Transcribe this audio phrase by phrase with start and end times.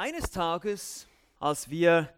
[0.00, 1.08] Eines Tages,
[1.40, 2.08] als wir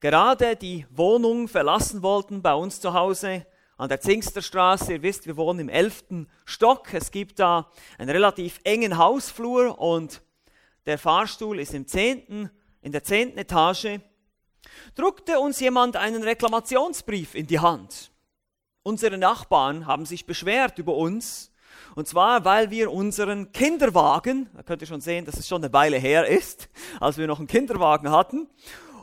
[0.00, 3.44] gerade die Wohnung verlassen wollten bei uns zu Hause
[3.76, 8.58] an der Zingsterstraße, ihr wisst, wir wohnen im elften Stock, es gibt da einen relativ
[8.64, 10.22] engen Hausflur und
[10.86, 12.48] der Fahrstuhl ist im zehnten,
[12.80, 14.00] in der zehnten Etage,
[14.94, 18.12] druckte uns jemand einen Reklamationsbrief in die Hand.
[18.82, 21.52] Unsere Nachbarn haben sich beschwert über uns,
[21.96, 25.72] und zwar, weil wir unseren Kinderwagen, da könnt ihr schon sehen, dass es schon eine
[25.72, 26.68] Weile her ist,
[27.00, 28.50] als wir noch einen Kinderwagen hatten,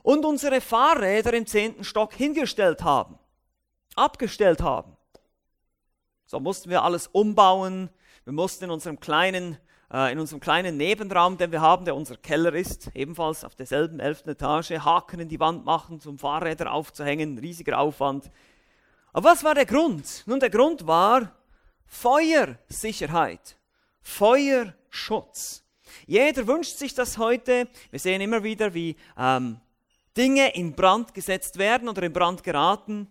[0.04, 3.18] und unsere Fahrräder im zehnten Stock hingestellt haben,
[3.95, 4.95] abgestellt haben.
[6.27, 7.90] So mussten wir alles umbauen.
[8.26, 9.57] Wir mussten in unserem kleinen,
[9.91, 13.99] äh, in unserem kleinen Nebenraum, den wir haben, der unser Keller ist, ebenfalls auf derselben
[13.99, 18.30] elften Etage, Haken in die Wand machen, zum Fahrräder aufzuhängen, riesiger Aufwand.
[19.13, 20.23] Aber was war der Grund?
[20.27, 21.32] Nun, der Grund war,
[21.86, 23.58] Feuersicherheit,
[24.02, 25.64] Feuerschutz.
[26.05, 27.68] Jeder wünscht sich das heute.
[27.91, 29.60] Wir sehen immer wieder, wie ähm,
[30.18, 33.07] Dinge in Brand gesetzt werden oder in Brand geraten.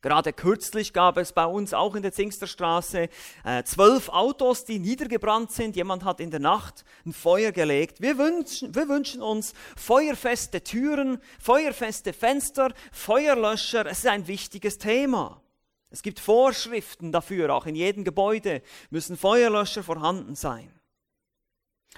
[0.00, 3.08] Gerade kürzlich gab es bei uns auch in der Zingsterstraße
[3.44, 5.74] äh, zwölf Autos, die niedergebrannt sind.
[5.74, 8.00] Jemand hat in der Nacht ein Feuer gelegt.
[8.00, 13.86] Wir wünschen, wir wünschen uns feuerfeste Türen, feuerfeste Fenster, Feuerlöscher.
[13.86, 15.42] Es ist ein wichtiges Thema.
[15.90, 20.70] Es gibt Vorschriften dafür, auch in jedem Gebäude müssen Feuerlöscher vorhanden sein.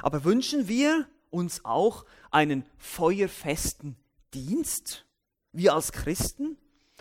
[0.01, 3.97] Aber wünschen wir uns auch einen feuerfesten
[4.33, 5.07] Dienst?
[5.53, 6.57] Wir als Christen?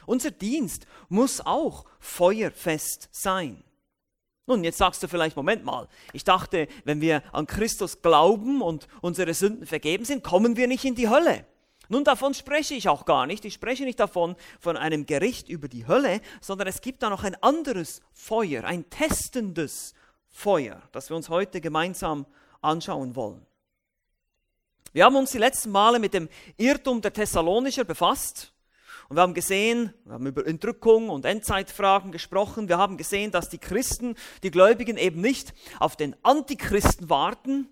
[0.05, 3.63] Unser Dienst muss auch feuerfest sein.
[4.47, 8.87] Nun, jetzt sagst du vielleicht, Moment mal, ich dachte, wenn wir an Christus glauben und
[9.01, 11.45] unsere Sünden vergeben sind, kommen wir nicht in die Hölle.
[11.91, 13.43] Nun, davon spreche ich auch gar nicht.
[13.45, 17.23] Ich spreche nicht davon, von einem Gericht über die Hölle, sondern es gibt da noch
[17.23, 19.95] ein anderes Feuer, ein testendes
[20.29, 22.27] Feuer, das wir uns heute gemeinsam
[22.61, 23.43] anschauen wollen.
[24.93, 28.53] Wir haben uns die letzten Male mit dem Irrtum der Thessalonicher befasst.
[29.07, 32.69] Und wir haben gesehen, wir haben über Entrückung und Endzeitfragen gesprochen.
[32.69, 37.67] Wir haben gesehen, dass die Christen, die Gläubigen eben nicht auf den Antichristen warten,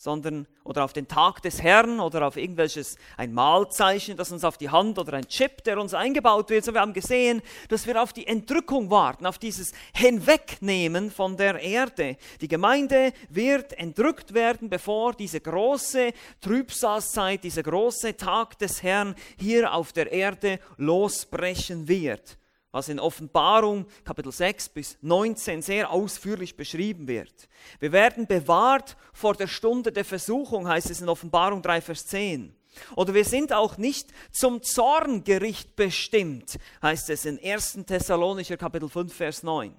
[0.00, 4.56] sondern oder auf den Tag des Herrn oder auf irgendwelches ein Malzeichen, das uns auf
[4.56, 6.64] die Hand oder ein Chip, der uns eingebaut wird.
[6.64, 11.60] So wir haben gesehen, dass wir auf die Entrückung warten, auf dieses Hinwegnehmen von der
[11.60, 12.16] Erde.
[12.40, 19.70] Die Gemeinde wird entrückt werden, bevor diese große Trübsalzeit, dieser große Tag des Herrn hier
[19.74, 22.39] auf der Erde losbrechen wird
[22.72, 27.48] was in Offenbarung Kapitel 6 bis 19 sehr ausführlich beschrieben wird.
[27.80, 32.54] Wir werden bewahrt vor der Stunde der Versuchung, heißt es in Offenbarung 3, Vers 10.
[32.94, 37.80] Oder wir sind auch nicht zum Zorngericht bestimmt, heißt es in 1.
[37.86, 39.74] Thessalonicher Kapitel 5, Vers 9.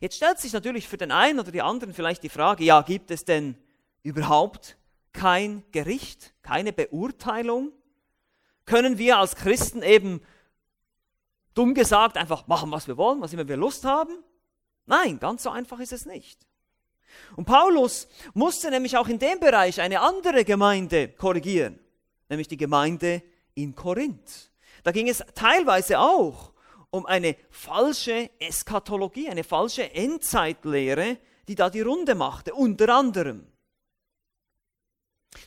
[0.00, 3.12] Jetzt stellt sich natürlich für den einen oder die anderen vielleicht die Frage, ja, gibt
[3.12, 3.56] es denn
[4.02, 4.76] überhaupt
[5.12, 7.70] kein Gericht, keine Beurteilung?
[8.66, 10.20] Können wir als Christen eben
[11.54, 14.18] dumm gesagt einfach machen, was wir wollen, was immer wir Lust haben?
[14.86, 16.46] Nein, ganz so einfach ist es nicht.
[17.36, 21.78] Und Paulus musste nämlich auch in dem Bereich eine andere Gemeinde korrigieren,
[22.28, 23.22] nämlich die Gemeinde
[23.54, 24.50] in Korinth.
[24.82, 26.52] Da ging es teilweise auch
[26.90, 33.46] um eine falsche Eskatologie, eine falsche Endzeitlehre, die da die Runde machte, unter anderem.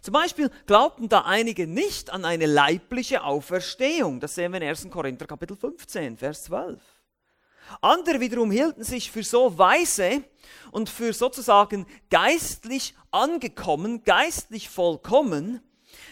[0.01, 4.19] Zum Beispiel glaubten da einige nicht an eine leibliche Auferstehung.
[4.19, 4.89] Das sehen wir in 1.
[4.89, 6.81] Korinther Kapitel 15, Vers 12.
[7.81, 10.23] Andere wiederum hielten sich für so weise
[10.71, 15.61] und für sozusagen geistlich angekommen, geistlich vollkommen,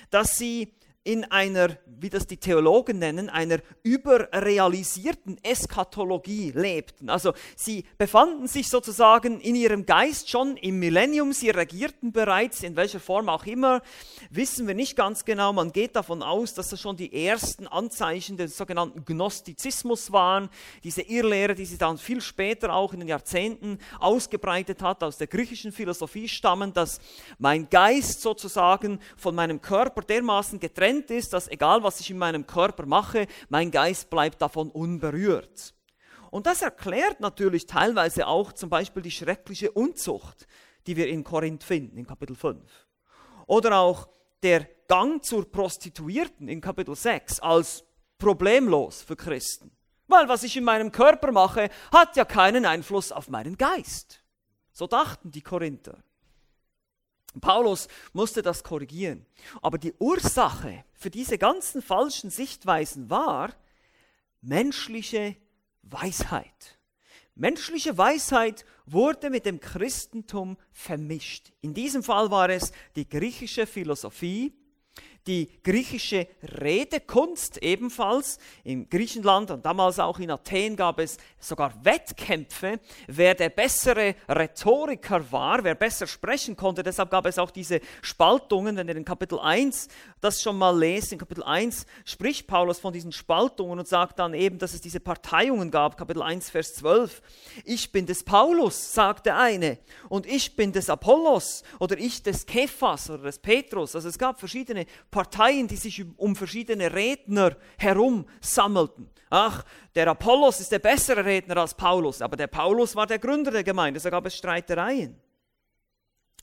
[0.09, 0.74] dass sie
[1.06, 7.12] in einer, wie das die Theologen nennen, einer überrealisierten Eskatologie lebten.
[7.12, 12.76] Also sie befanden sich sozusagen in ihrem Geist schon im Millennium, sie reagierten bereits, in
[12.76, 13.84] welcher Form auch immer,
[14.32, 15.54] wissen wir nicht ganz genau.
[15.54, 20.50] Man geht davon aus, dass das schon die ersten Anzeichen des sogenannten Gnostizismus waren,
[20.84, 25.28] diese Irrlehre, die sich dann viel später auch in den Jahrzehnten ausgebreitet hat, aus der
[25.28, 27.00] griechischen Philosophie stammend, dass
[27.38, 32.18] mein Geist sozusagen von meinem Körper dermaßen getrennt Fundament ist, dass egal was ich in
[32.18, 35.74] meinem Körper mache, mein Geist bleibt davon unberührt.
[36.32, 40.47] Und das erklärt natürlich teilweise auch zum Beispiel die schreckliche Unzucht,
[40.88, 42.62] die wir in Korinth finden, in Kapitel 5.
[43.47, 44.08] Oder auch
[44.42, 47.84] der Gang zur Prostituierten in Kapitel 6 als
[48.18, 49.72] problemlos für Christen.
[50.08, 54.22] Weil was ich in meinem Körper mache, hat ja keinen Einfluss auf meinen Geist.
[54.72, 56.03] So dachten die Korinther.
[57.41, 59.26] Paulus musste das korrigieren.
[59.61, 63.53] Aber die Ursache für diese ganzen falschen Sichtweisen war
[64.41, 65.35] menschliche
[65.82, 66.78] Weisheit.
[67.35, 71.52] Menschliche Weisheit wurde mit dem Christentum vermischt.
[71.61, 74.53] In diesem Fall war es die griechische Philosophie,
[75.28, 78.38] die griechische Redekunst ebenfalls.
[78.64, 85.32] In Griechenland und damals auch in Athen gab es sogar Wettkämpfe, wer der bessere Rhetoriker
[85.32, 86.84] war, wer besser sprechen konnte.
[86.84, 88.78] Deshalb gab es auch diese Spaltungen.
[88.78, 89.88] Wenn ihr in Kapitel 1
[90.22, 94.34] das schon mal lest, in Kapitel 1 spricht Paulus von diesen Spaltungen und sagt dann
[94.34, 95.98] eben, dass es diese Parteiungen gab.
[95.98, 97.22] Kapitel 1, Vers 12.
[97.64, 99.80] Ich bin des Paulus, sagt der eine,
[100.10, 103.96] und ich bin des Apollos oder ich des Kephas oder des Petrus.
[103.96, 109.09] Also es gab verschiedene Parteien, die sich um verschiedene Redner herum sammelten.
[109.29, 109.64] Ach,
[109.96, 113.64] der Apollos ist der bessere Redner als Paulus, aber der Paulus war der Gründer der
[113.64, 115.17] Gemeinde, so gab es Streitereien.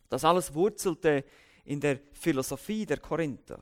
[0.08, 1.22] Das alles wurzelte
[1.66, 3.60] in der Philosophie der Korinther.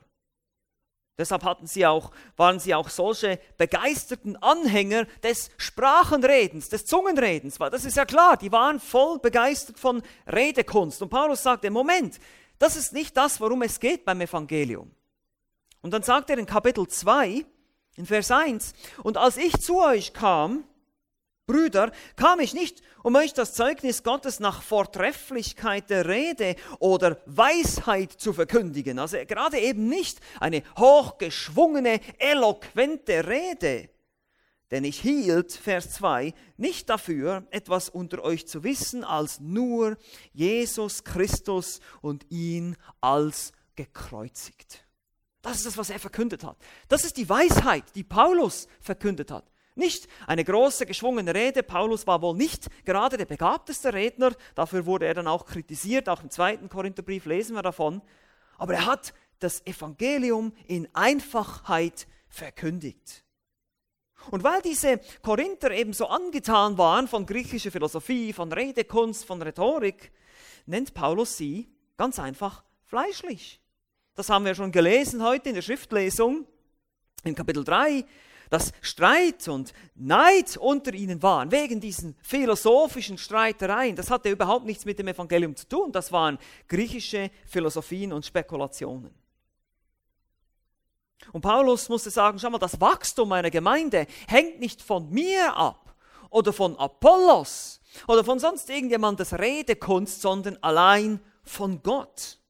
[1.17, 7.57] Deshalb hatten sie auch, waren sie auch solche begeisterten Anhänger des Sprachenredens, des Zungenredens.
[7.57, 11.01] Das ist ja klar, die waren voll begeistert von Redekunst.
[11.01, 12.17] Und Paulus sagte, Moment,
[12.57, 14.89] das ist nicht das, worum es geht beim Evangelium.
[15.81, 17.45] Und dann sagt er in Kapitel 2,
[17.95, 18.73] in Vers 1,
[19.03, 20.63] und als ich zu euch kam,
[21.47, 28.11] Brüder, kam ich nicht, um euch das Zeugnis Gottes nach Vortrefflichkeit der Rede oder Weisheit
[28.13, 28.99] zu verkündigen.
[28.99, 33.89] Also gerade eben nicht eine hochgeschwungene, eloquente Rede.
[34.69, 39.97] Denn ich hielt, Vers 2, nicht dafür, etwas unter euch zu wissen, als nur
[40.31, 44.85] Jesus Christus und ihn als gekreuzigt.
[45.41, 46.57] Das ist das, was er verkündet hat.
[46.87, 49.51] Das ist die Weisheit, die Paulus verkündet hat.
[49.75, 51.63] Nicht eine große, geschwungene Rede.
[51.63, 54.33] Paulus war wohl nicht gerade der begabteste Redner.
[54.53, 56.09] Dafür wurde er dann auch kritisiert.
[56.09, 58.01] Auch im zweiten Korintherbrief lesen wir davon.
[58.57, 63.23] Aber er hat das Evangelium in Einfachheit verkündigt.
[64.29, 70.11] Und weil diese Korinther eben so angetan waren von griechischer Philosophie, von Redekunst, von Rhetorik,
[70.65, 73.60] nennt Paulus sie ganz einfach fleischlich.
[74.15, 76.45] Das haben wir schon gelesen heute in der Schriftlesung,
[77.23, 78.03] in Kapitel 3,
[78.49, 83.95] dass Streit und Neid unter ihnen waren, wegen diesen philosophischen Streitereien.
[83.95, 85.91] Das hatte überhaupt nichts mit dem Evangelium zu tun.
[85.93, 86.37] Das waren
[86.67, 89.13] griechische Philosophien und Spekulationen.
[91.31, 95.95] Und Paulus musste sagen, schau mal, das Wachstum meiner Gemeinde hängt nicht von mir ab
[96.29, 102.40] oder von Apollos oder von sonst irgendjemandes Redekunst, sondern allein von Gott.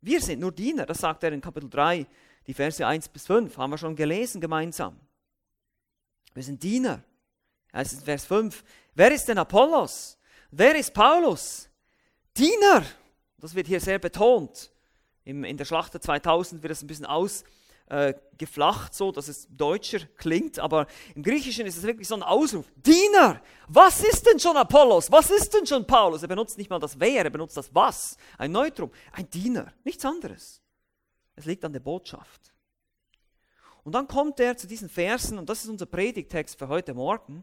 [0.00, 2.06] Wir sind nur Diener, das sagt er in Kapitel 3,
[2.46, 4.98] die Verse 1 bis 5, haben wir schon gelesen gemeinsam.
[6.34, 7.02] Wir sind Diener.
[7.72, 8.64] Es ist Vers 5.
[8.94, 10.18] Wer ist denn Apollos?
[10.50, 11.68] Wer ist Paulus?
[12.36, 12.84] Diener.
[13.38, 14.70] Das wird hier sehr betont.
[15.24, 17.44] in der Schlachter 2000 wird es ein bisschen aus,
[17.88, 22.22] äh, geflacht, so dass es deutscher klingt, aber im Griechischen ist es wirklich so ein
[22.22, 22.66] Ausruf.
[22.76, 23.40] Diener!
[23.66, 25.10] Was ist denn schon Apollos?
[25.10, 26.22] Was ist denn schon Paulus?
[26.22, 28.16] Er benutzt nicht mal das Wer, er benutzt das Was.
[28.36, 28.90] Ein Neutrum.
[29.12, 29.72] Ein Diener.
[29.84, 30.62] Nichts anderes.
[31.34, 32.52] Es liegt an der Botschaft.
[33.84, 37.42] Und dann kommt er zu diesen Versen, und das ist unser Predigtext für heute Morgen,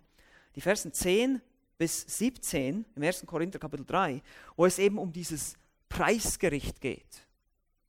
[0.55, 1.41] die Versen 10
[1.77, 3.25] bis 17 im 1.
[3.25, 4.21] Korinther Kapitel 3,
[4.55, 5.55] wo es eben um dieses
[5.89, 7.25] Preisgericht geht.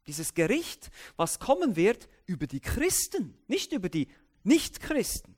[0.07, 4.09] Dieses Gericht, was kommen wird über die Christen, nicht über die
[4.45, 5.37] Nichtchristen.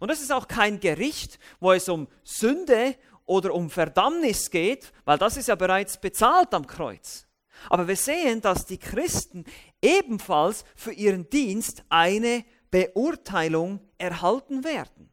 [0.00, 5.18] Und das ist auch kein Gericht, wo es um Sünde oder um Verdammnis geht, weil
[5.18, 7.26] das ist ja bereits bezahlt am Kreuz.
[7.68, 9.44] Aber wir sehen, dass die Christen
[9.82, 15.10] ebenfalls für ihren Dienst eine Beurteilung erhalten werden.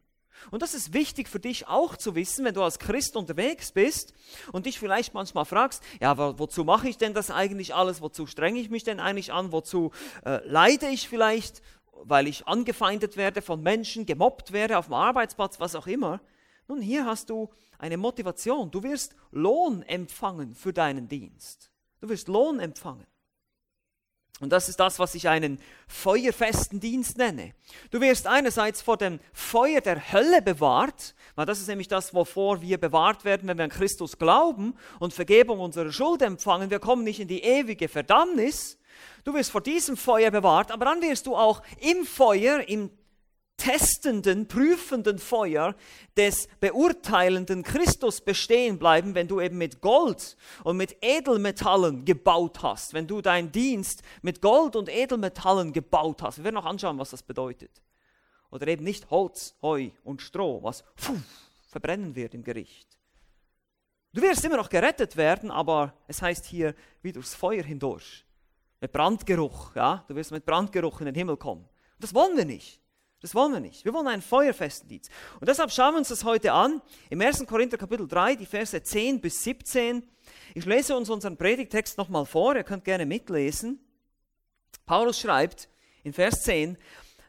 [0.50, 4.14] Und das ist wichtig für dich auch zu wissen, wenn du als Christ unterwegs bist
[4.52, 8.00] und dich vielleicht manchmal fragst, ja, wozu mache ich denn das eigentlich alles?
[8.00, 9.52] Wozu strenge ich mich denn eigentlich an?
[9.52, 9.92] Wozu
[10.24, 11.62] äh, leide ich vielleicht,
[12.02, 16.20] weil ich angefeindet werde von Menschen, gemobbt werde auf dem Arbeitsplatz, was auch immer?
[16.68, 18.70] Nun, hier hast du eine Motivation.
[18.70, 21.70] Du wirst Lohn empfangen für deinen Dienst.
[22.00, 23.06] Du wirst Lohn empfangen.
[24.40, 27.54] Und das ist das, was ich einen feuerfesten Dienst nenne.
[27.90, 32.60] Du wirst einerseits vor dem Feuer der Hölle bewahrt, weil das ist nämlich das, wovor
[32.60, 36.68] wir bewahrt werden, wenn wir an Christus glauben und Vergebung unserer Schuld empfangen.
[36.68, 38.78] Wir kommen nicht in die ewige Verdammnis.
[39.24, 42.90] Du wirst vor diesem Feuer bewahrt, aber dann wirst du auch im Feuer, im
[43.56, 45.74] testenden, prüfenden Feuer
[46.16, 52.94] des beurteilenden Christus bestehen bleiben, wenn du eben mit Gold und mit Edelmetallen gebaut hast,
[52.94, 56.38] wenn du deinen Dienst mit Gold und Edelmetallen gebaut hast.
[56.38, 57.82] Wir werden noch anschauen, was das bedeutet.
[58.50, 61.20] Oder eben nicht Holz, Heu und Stroh, was pfuh,
[61.68, 62.96] verbrennen wird im Gericht.
[64.12, 68.24] Du wirst immer noch gerettet werden, aber es heißt hier wie durchs Feuer hindurch.
[68.80, 71.68] Mit Brandgeruch, ja, du wirst mit Brandgeruch in den Himmel kommen.
[71.98, 72.80] Das wollen wir nicht.
[73.20, 73.84] Das wollen wir nicht.
[73.84, 75.10] Wir wollen einen feuerfesten Dienst.
[75.40, 76.82] Und deshalb schauen wir uns das heute an.
[77.08, 77.46] Im 1.
[77.46, 80.02] Korinther Kapitel 3, die Verse 10 bis 17.
[80.54, 82.56] Ich lese uns unseren Predigtext nochmal vor.
[82.56, 83.80] Ihr könnt gerne mitlesen.
[84.84, 85.68] Paulus schreibt
[86.04, 86.76] in Vers 10,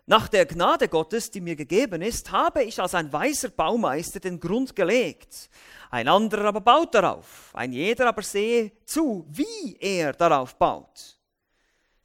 [0.10, 4.40] nach der Gnade Gottes, die mir gegeben ist, habe ich als ein weiser Baumeister den
[4.40, 5.50] Grund gelegt.
[5.90, 7.52] Ein anderer aber baut darauf.
[7.54, 11.17] Ein jeder aber sehe zu, wie er darauf baut.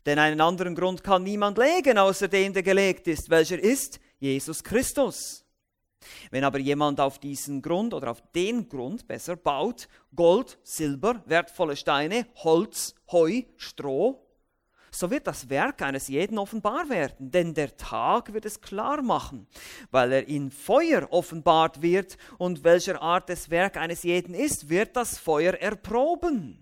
[0.04, 4.62] Denn einen anderen Grund kann niemand legen, außer dem, der gelegt ist, welcher ist Jesus
[4.62, 5.44] Christus.
[6.30, 11.76] Wenn aber jemand auf diesen Grund oder auf den Grund besser baut, Gold, Silber, wertvolle
[11.76, 14.26] Steine, Holz, Heu, Stroh,
[14.94, 19.46] so wird das Werk eines jeden offenbar werden, denn der Tag wird es klar machen,
[19.90, 24.94] weil er in Feuer offenbart wird und welcher Art das Werk eines jeden ist, wird
[24.96, 26.61] das Feuer erproben.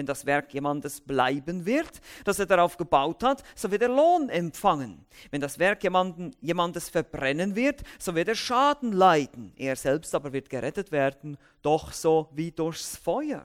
[0.00, 4.30] Wenn das Werk jemandes bleiben wird, das er darauf gebaut hat, so wird er Lohn
[4.30, 5.04] empfangen.
[5.30, 9.52] Wenn das Werk jemanden, jemandes verbrennen wird, so wird er Schaden leiden.
[9.58, 13.44] Er selbst aber wird gerettet werden, doch so wie durchs Feuer.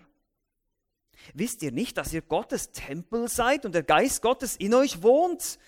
[1.34, 5.60] Wisst ihr nicht, dass ihr Gottes Tempel seid und der Geist Gottes in euch wohnt?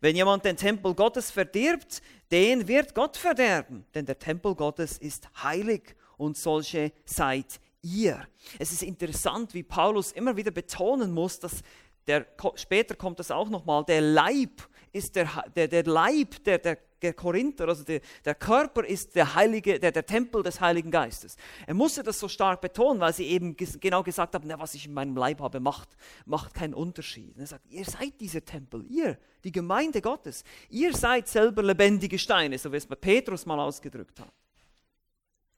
[0.00, 5.28] Wenn jemand den Tempel Gottes verdirbt, den wird Gott verderben, denn der Tempel Gottes ist
[5.42, 8.26] heilig und solche seid ihr.
[8.58, 11.62] Es ist interessant, wie Paulus immer wieder betonen muss, dass
[12.06, 16.78] der, später kommt das auch nochmal, der Leib ist der, der, der Leib der, der,
[17.02, 21.36] der Korinther, also der, der Körper ist der, Heilige, der, der Tempel des Heiligen Geistes.
[21.66, 24.86] Er musste das so stark betonen, weil sie eben genau gesagt haben, na, was ich
[24.86, 25.90] in meinem Leib habe, macht,
[26.24, 27.34] macht keinen Unterschied.
[27.34, 30.44] Und er sagt, ihr seid dieser Tempel, ihr, die Gemeinde Gottes.
[30.70, 34.32] Ihr seid selber lebendige Steine, so wie es bei Petrus mal ausgedrückt hat.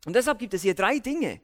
[0.06, 1.40] Und deshalb gibt es hier drei Dinge,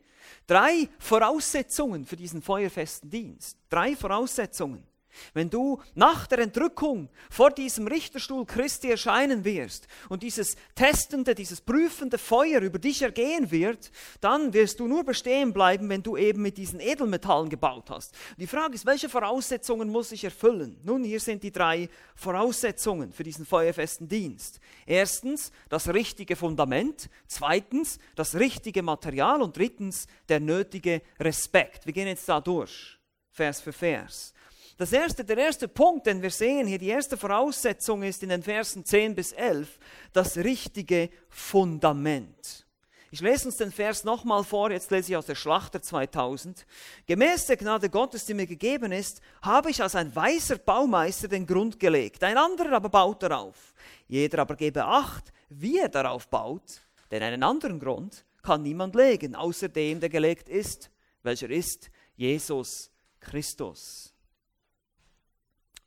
[0.47, 3.59] Drei Voraussetzungen für diesen feuerfesten Dienst.
[3.71, 4.87] Drei Voraussetzungen.
[5.33, 11.61] Wenn du nach der Entrückung vor diesem Richterstuhl Christi erscheinen wirst und dieses testende, dieses
[11.61, 13.91] prüfende Feuer über dich ergehen wird,
[14.21, 18.15] dann wirst du nur bestehen bleiben, wenn du eben mit diesen Edelmetallen gebaut hast.
[18.39, 20.79] Die Frage ist, welche Voraussetzungen muss ich erfüllen?
[20.83, 24.61] Nun, hier sind die drei Voraussetzungen für diesen feuerfesten Dienst.
[24.87, 31.87] Erstens das richtige Fundament, zweitens das richtige Material und drittens der nötige Respekt.
[31.87, 32.99] Wir gehen jetzt da durch,
[33.31, 34.35] Vers für Vers.
[34.77, 38.43] Das erste, der erste Punkt, den wir sehen hier, die erste Voraussetzung ist in den
[38.43, 39.79] Versen 10 bis 11
[40.13, 42.67] das richtige Fundament.
[43.13, 46.67] Ich lese uns den Vers nochmal vor, jetzt lese ich aus der Schlachter 2000.
[47.07, 51.47] Gemäß der Gnade Gottes, die mir gegeben ist, habe ich als ein weiser Baumeister den
[51.47, 53.75] Grund gelegt, ein anderer aber baut darauf.
[54.09, 56.81] Jeder aber gebe Acht, wie er darauf baut,
[57.13, 60.91] denn einen anderen Grund kann niemand legen, außer dem, der gelegt ist,
[61.23, 62.91] welcher ist Jesus
[63.21, 64.14] Christus.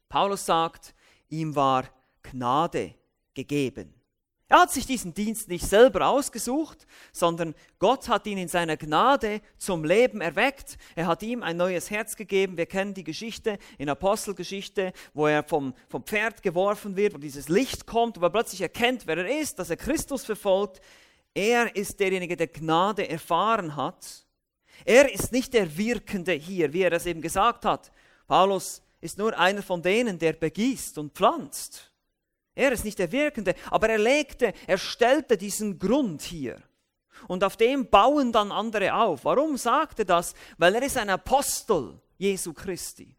[0.09, 0.93] Paulus sagt,
[1.29, 1.85] ihm war
[2.23, 2.95] Gnade
[3.33, 3.93] gegeben.
[4.49, 9.41] Er hat sich diesen Dienst nicht selber ausgesucht, sondern Gott hat ihn in seiner Gnade
[9.57, 10.77] zum Leben erweckt.
[10.95, 12.55] Er hat ihm ein neues Herz gegeben.
[12.55, 17.49] Wir kennen die Geschichte in Apostelgeschichte, wo er vom, vom Pferd geworfen wird, wo dieses
[17.49, 20.79] Licht kommt, wo er plötzlich erkennt, wer er ist, dass er Christus verfolgt.
[21.33, 24.25] Er ist derjenige, der Gnade erfahren hat.
[24.85, 27.91] Er ist nicht der Wirkende hier, wie er es eben gesagt hat.
[28.27, 31.91] Paulus ist nur einer von denen, der begießt und pflanzt.
[32.55, 36.61] Er ist nicht der Wirkende, aber er legte, er stellte diesen Grund hier.
[37.27, 39.25] Und auf dem bauen dann andere auf.
[39.25, 40.33] Warum sagt er das?
[40.57, 43.15] Weil er ist ein Apostel Jesu Christi.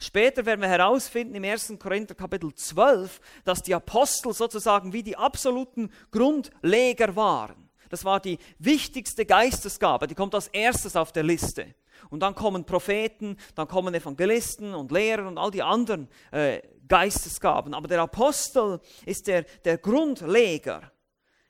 [0.00, 1.74] Später werden wir herausfinden im 1.
[1.78, 7.68] Korinther Kapitel 12, dass die Apostel sozusagen wie die absoluten Grundleger waren.
[7.88, 11.74] Das war die wichtigste Geistesgabe, die kommt als erstes auf der Liste.
[12.10, 17.74] Und dann kommen Propheten, dann kommen Evangelisten und Lehrer und all die anderen äh, Geistesgaben.
[17.74, 20.90] Aber der Apostel ist der, der Grundleger.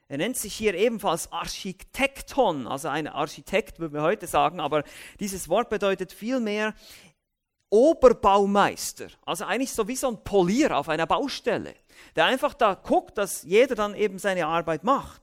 [0.08, 4.82] Er nennt sich hier ebenfalls Architekton, also ein Architekt, würden wir heute sagen, aber
[5.20, 6.74] dieses Wort bedeutet vielmehr
[7.68, 9.08] Oberbaumeister.
[9.26, 11.74] Also eigentlich so wie so ein Polier auf einer Baustelle,
[12.16, 15.20] der einfach da guckt, dass jeder dann eben seine Arbeit macht.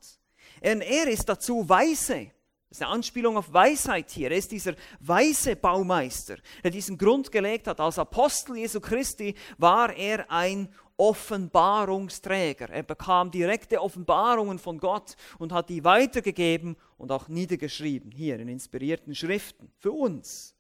[0.62, 2.32] Er, er ist dazu weise.
[2.75, 4.32] Das ist eine Anspielung auf Weisheit hier.
[4.32, 7.79] Er ist dieser weise Baumeister, der diesen Grund gelegt hat.
[7.79, 10.67] Als Apostel Jesu Christi war er ein
[10.98, 12.70] Offenbarungsträger.
[12.70, 18.50] Er bekam direkte Offenbarungen von Gott und hat die weitergegeben und auch niedergeschrieben, hier in
[18.50, 20.53] inspirierten Schriften, für uns.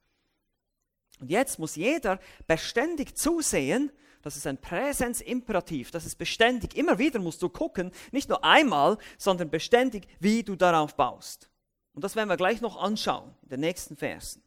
[1.19, 3.91] Und jetzt muss jeder beständig zusehen,
[4.21, 8.97] das ist ein Präsenzimperativ, das ist beständig, immer wieder musst du gucken, nicht nur einmal,
[9.17, 11.49] sondern beständig, wie du darauf baust.
[11.95, 14.43] Und das werden wir gleich noch anschauen in den nächsten Versen.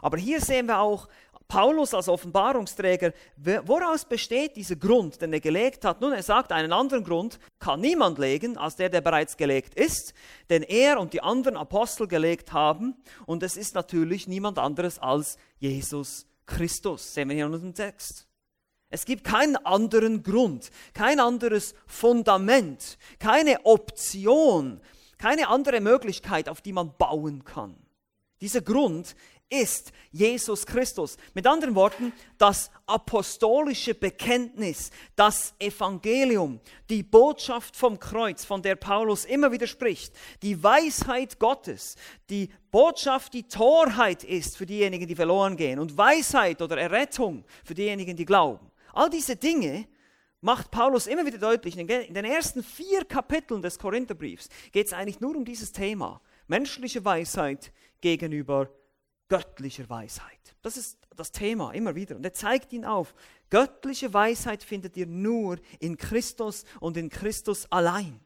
[0.00, 1.08] Aber hier sehen wir auch,
[1.48, 6.00] Paulus als Offenbarungsträger, woraus besteht dieser Grund, den er gelegt hat?
[6.00, 10.14] Nun, er sagt, einen anderen Grund kann niemand legen, als der, der bereits gelegt ist,
[10.48, 12.96] den er und die anderen Apostel gelegt haben.
[13.26, 17.12] Und es ist natürlich niemand anderes als Jesus Christus.
[17.12, 18.26] Sehen wir hier in unserem Text.
[18.88, 24.80] Es gibt keinen anderen Grund, kein anderes Fundament, keine Option,
[25.22, 27.76] keine andere Möglichkeit, auf die man bauen kann.
[28.40, 29.14] Dieser Grund
[29.48, 31.16] ist Jesus Christus.
[31.32, 36.58] Mit anderen Worten, das apostolische Bekenntnis, das Evangelium,
[36.90, 40.12] die Botschaft vom Kreuz, von der Paulus immer wieder spricht,
[40.42, 41.94] die Weisheit Gottes,
[42.28, 47.74] die Botschaft, die Torheit ist für diejenigen, die verloren gehen und Weisheit oder Errettung für
[47.74, 48.72] diejenigen, die glauben.
[48.92, 49.86] All diese Dinge
[50.42, 51.78] macht Paulus immer wieder deutlich.
[51.78, 56.20] In den ersten vier Kapiteln des Korintherbriefs geht es eigentlich nur um dieses Thema.
[56.48, 58.68] Menschliche Weisheit gegenüber
[59.28, 60.54] göttlicher Weisheit.
[60.60, 62.16] Das ist das Thema immer wieder.
[62.16, 63.14] Und er zeigt ihn auf.
[63.48, 68.20] Göttliche Weisheit findet ihr nur in Christus und in Christus allein.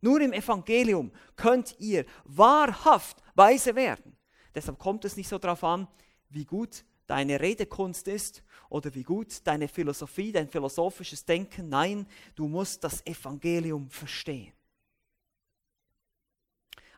[0.00, 4.16] Nur im Evangelium könnt ihr wahrhaft weise werden.
[4.54, 5.88] Deshalb kommt es nicht so darauf an,
[6.30, 11.68] wie gut deine Redekunst ist oder wie gut deine Philosophie, dein philosophisches Denken.
[11.68, 14.52] Nein, du musst das Evangelium verstehen.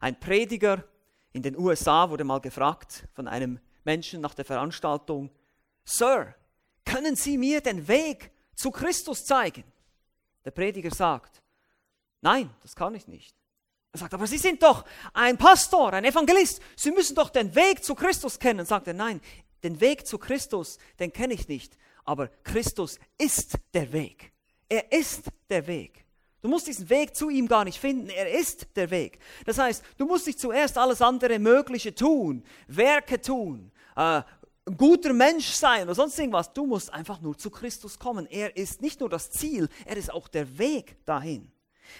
[0.01, 0.85] Ein Prediger
[1.33, 5.31] in den USA wurde mal gefragt von einem Menschen nach der Veranstaltung,
[5.85, 6.35] Sir,
[6.85, 9.65] können Sie mir den Weg zu Christus zeigen?
[10.45, 11.43] Der Prediger sagt,
[12.21, 13.35] nein, das kann ich nicht.
[13.93, 16.61] Er sagt, aber Sie sind doch ein Pastor, ein Evangelist.
[16.77, 18.65] Sie müssen doch den Weg zu Christus kennen.
[18.65, 19.21] Sagt er, nein,
[19.63, 21.77] den Weg zu Christus, den kenne ich nicht.
[22.05, 24.33] Aber Christus ist der Weg.
[24.69, 26.05] Er ist der Weg.
[26.41, 28.09] Du musst diesen Weg zu ihm gar nicht finden.
[28.09, 29.21] Er ist der Weg.
[29.47, 34.23] Das heißt, du musst nicht zuerst alles andere Mögliche tun, Werke tun, äh,
[34.65, 36.53] ein guter Mensch sein oder sonst irgendwas.
[36.53, 38.27] Du musst einfach nur zu Christus kommen.
[38.27, 41.53] Er ist nicht nur das Ziel, er ist auch der Weg dahin.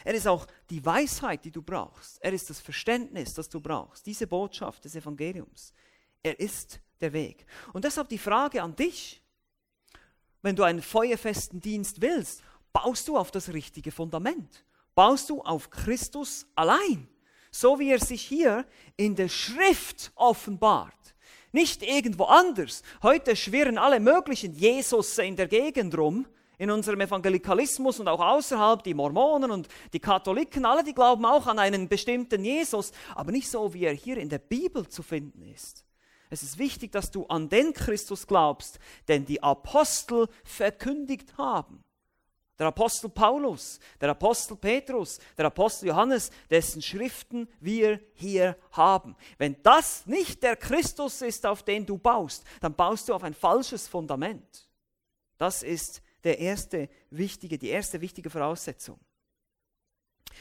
[0.05, 2.19] Er ist auch die Weisheit, die du brauchst.
[2.23, 4.07] Er ist das Verständnis, das du brauchst.
[4.07, 5.73] Diese Botschaft des Evangeliums.
[6.23, 7.45] Er ist der Weg.
[7.73, 9.23] Und deshalb die Frage an dich,
[10.41, 12.43] wenn du einen feuerfesten Dienst willst
[12.73, 14.65] baust du auf das richtige Fundament.
[14.95, 17.09] Baust du auf Christus allein,
[17.51, 21.15] so wie er sich hier in der Schrift offenbart.
[21.53, 22.83] Nicht irgendwo anders.
[23.03, 26.27] Heute schwirren alle möglichen Jesus in der Gegend rum,
[26.59, 31.47] in unserem Evangelikalismus und auch außerhalb, die Mormonen und die Katholiken, alle, die glauben auch
[31.47, 35.43] an einen bestimmten Jesus, aber nicht so, wie er hier in der Bibel zu finden
[35.43, 35.85] ist.
[36.33, 41.85] Es ist wichtig, dass du an den Christus glaubst, den die Apostel verkündigt haben
[42.63, 49.17] der Apostel Paulus, der Apostel Petrus, der Apostel Johannes, dessen Schriften wir hier haben.
[49.37, 53.35] Wenn das nicht der Christus ist, auf den du baust, dann baust du auf ein
[53.35, 54.69] falsches Fundament.
[55.39, 59.01] Das ist der erste wichtige, die erste wichtige Voraussetzung.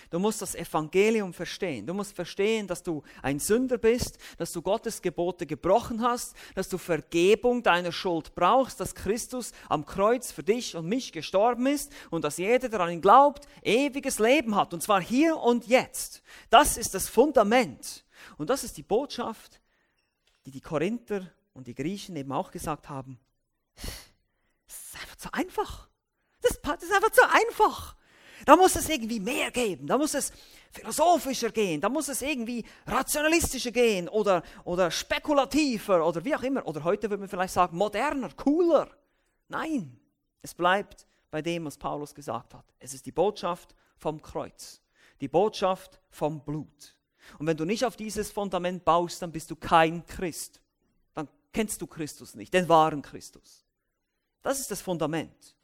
[0.10, 1.86] Du musst das Evangelium verstehen.
[1.86, 6.69] Du musst verstehen, dass du ein Sünder bist, dass du Gottes Gebote gebrochen hast, dass
[6.69, 11.91] du Vergebung deiner Schuld brauchst, dass Christus am Kreuz für dich und mich gestorben ist
[12.10, 14.73] und dass jeder daran glaubt, ewiges Leben hat.
[14.73, 16.21] Und zwar hier und jetzt.
[16.49, 18.06] Das ist das Fundament.
[18.38, 19.62] Und das ist die Botschaft,
[20.45, 23.19] die die Korinther und die Griechen eben auch gesagt haben.
[24.67, 25.89] Das ist einfach zu einfach.
[26.41, 27.95] Das ist einfach zu einfach.
[28.45, 30.32] Da muss es irgendwie mehr geben, da muss es
[30.71, 36.65] philosophischer gehen, da muss es irgendwie rationalistischer gehen oder, oder spekulativer oder wie auch immer.
[36.65, 38.89] Oder heute würde man vielleicht sagen, moderner, cooler.
[39.47, 39.99] Nein,
[40.41, 42.65] es bleibt bei dem, was Paulus gesagt hat.
[42.80, 44.82] Es ist die Botschaft vom Kreuz,
[45.19, 46.95] die Botschaft vom Blut.
[47.38, 50.62] Und wenn du nicht auf dieses Fundament baust, dann bist du kein Christ.
[51.13, 53.65] Dann kennst du Christus nicht, den wahren Christus.
[54.41, 55.56] Das ist das Fundament.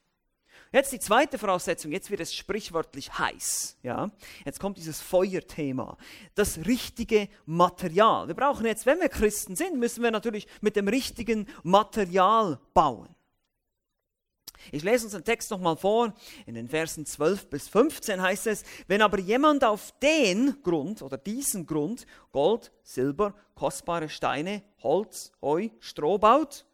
[0.72, 3.78] Jetzt die zweite Voraussetzung, jetzt wird es sprichwörtlich heiß.
[3.84, 4.10] Ja?
[4.46, 5.98] Jetzt kommt dieses Feuerthema,
[6.36, 8.28] das richtige Material.
[8.28, 13.08] Wir brauchen jetzt, wenn wir Christen sind, müssen wir natürlich mit dem richtigen Material bauen.
[14.72, 16.14] Ich lese uns den Text nochmal vor.
[16.46, 21.18] In den Versen 12 bis 15 heißt es, wenn aber jemand auf den Grund oder
[21.18, 26.66] diesen Grund Gold, Silber, kostbare Steine, Holz, Heu, Stroh baut,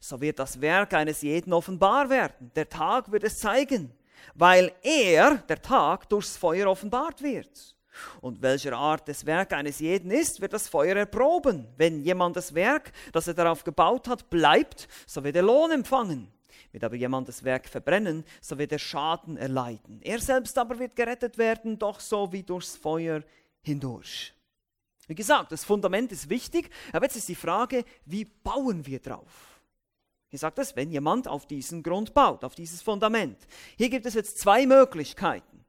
[0.00, 2.50] so wird das Werk eines jeden offenbar werden.
[2.54, 3.92] Der Tag wird es zeigen,
[4.34, 7.76] weil er, der Tag, durchs Feuer offenbart wird.
[8.20, 11.66] Und welcher Art des Werk eines jeden ist, wird das Feuer erproben.
[11.76, 16.32] Wenn jemand das Werk, das er darauf gebaut hat, bleibt, so wird er Lohn empfangen.
[16.70, 20.00] Wird aber jemand das Werk verbrennen, so wird er Schaden erleiden.
[20.02, 23.22] Er selbst aber wird gerettet werden, doch so wie durchs Feuer
[23.62, 24.34] hindurch.
[25.06, 29.47] Wie gesagt, das Fundament ist wichtig, aber jetzt ist die Frage, wie bauen wir drauf?
[30.28, 33.38] Hier sagt es, wenn jemand auf diesen Grund baut, auf dieses Fundament.
[33.76, 35.64] Hier gibt es jetzt zwei Möglichkeiten.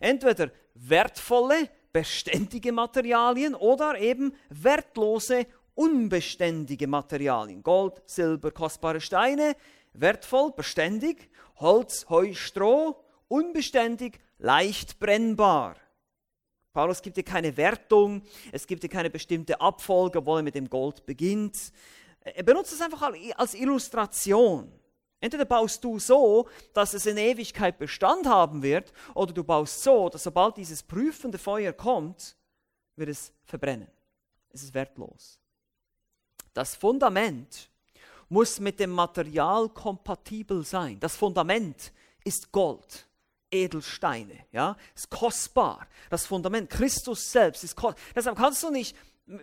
[0.00, 7.62] Entweder wertvolle, beständige Materialien oder eben wertlose, unbeständige Materialien.
[7.62, 9.56] Gold, Silber, kostbare Steine,
[9.92, 11.28] wertvoll, beständig.
[11.56, 12.96] Holz, Heu, Stroh,
[13.28, 15.76] unbeständig, leicht brennbar.
[16.72, 20.68] Paulus gibt dir keine Wertung, es gibt dir keine bestimmte Abfolge, obwohl er mit dem
[20.68, 21.72] Gold beginnt.
[22.44, 24.72] Benutzt es einfach als Illustration.
[25.20, 30.08] Entweder baust du so, dass es in Ewigkeit Bestand haben wird, oder du baust so,
[30.08, 32.36] dass sobald dieses prüfende Feuer kommt,
[32.96, 33.88] wird es verbrennen.
[34.50, 35.38] Es ist wertlos.
[36.52, 37.70] Das Fundament
[38.28, 40.98] muss mit dem Material kompatibel sein.
[41.00, 41.92] Das Fundament
[42.24, 43.06] ist Gold.
[43.48, 45.86] Edelsteine, ja, ist kostbar.
[46.10, 48.02] Das Fundament Christus selbst ist kostbar.
[48.14, 48.96] Deshalb kannst du nicht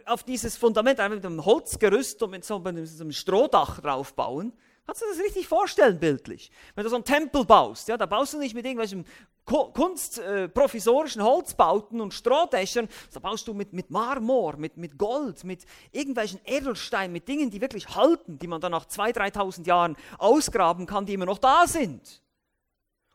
[0.06, 4.54] auf dieses Fundament einfach mit einem Holzgerüst und mit so einem Strohdach draufbauen.
[4.86, 6.52] Kannst du das richtig vorstellen, bildlich?
[6.76, 9.06] Wenn du so einen Tempel baust, ja, da baust du nicht mit irgendwelchen
[9.46, 15.66] kunstprovisorischen äh, Holzbauten und Strohdächern, da baust du mit, mit Marmor, mit, mit Gold, mit
[15.92, 20.86] irgendwelchen Edelsteinen, mit Dingen, die wirklich halten, die man dann nach 2.000, 3.000 Jahren ausgraben
[20.86, 22.22] kann, die immer noch da sind.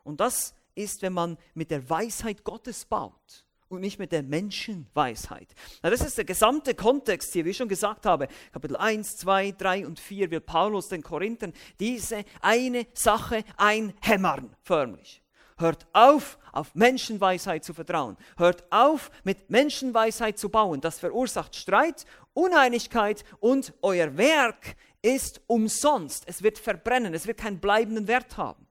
[0.03, 5.47] Und das ist, wenn man mit der Weisheit Gottes baut und nicht mit der Menschenweisheit.
[5.81, 8.27] Na, das ist der gesamte Kontext hier, wie ich schon gesagt habe.
[8.51, 15.21] Kapitel 1, 2, 3 und 4 will Paulus den Korinthern diese eine Sache einhämmern, förmlich.
[15.57, 18.17] Hört auf, auf Menschenweisheit zu vertrauen.
[18.37, 20.81] Hört auf, mit Menschenweisheit zu bauen.
[20.81, 26.23] Das verursacht Streit, Uneinigkeit und euer Werk ist umsonst.
[26.27, 28.67] Es wird verbrennen, es wird keinen bleibenden Wert haben.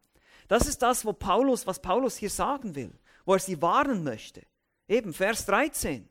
[0.49, 4.43] Das ist das, wo Paulus, was Paulus hier sagen will, wo er sie warnen möchte.
[4.89, 6.09] Eben Vers 13.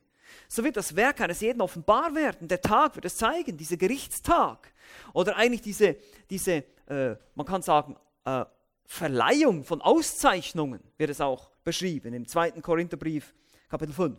[0.48, 2.48] So wird das Werk eines jeden offenbar werden.
[2.48, 4.72] Der Tag wird es zeigen, dieser Gerichtstag.
[5.12, 5.96] Oder eigentlich diese,
[6.30, 8.44] diese äh, man kann sagen, äh,
[8.84, 12.52] Verleihung von Auszeichnungen wird es auch beschrieben im 2.
[12.62, 13.34] Korintherbrief,
[13.68, 14.18] Kapitel 5.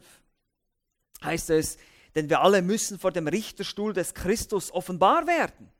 [1.24, 1.78] Heißt es,
[2.16, 5.72] denn wir alle müssen vor dem Richterstuhl des Christus offenbar werden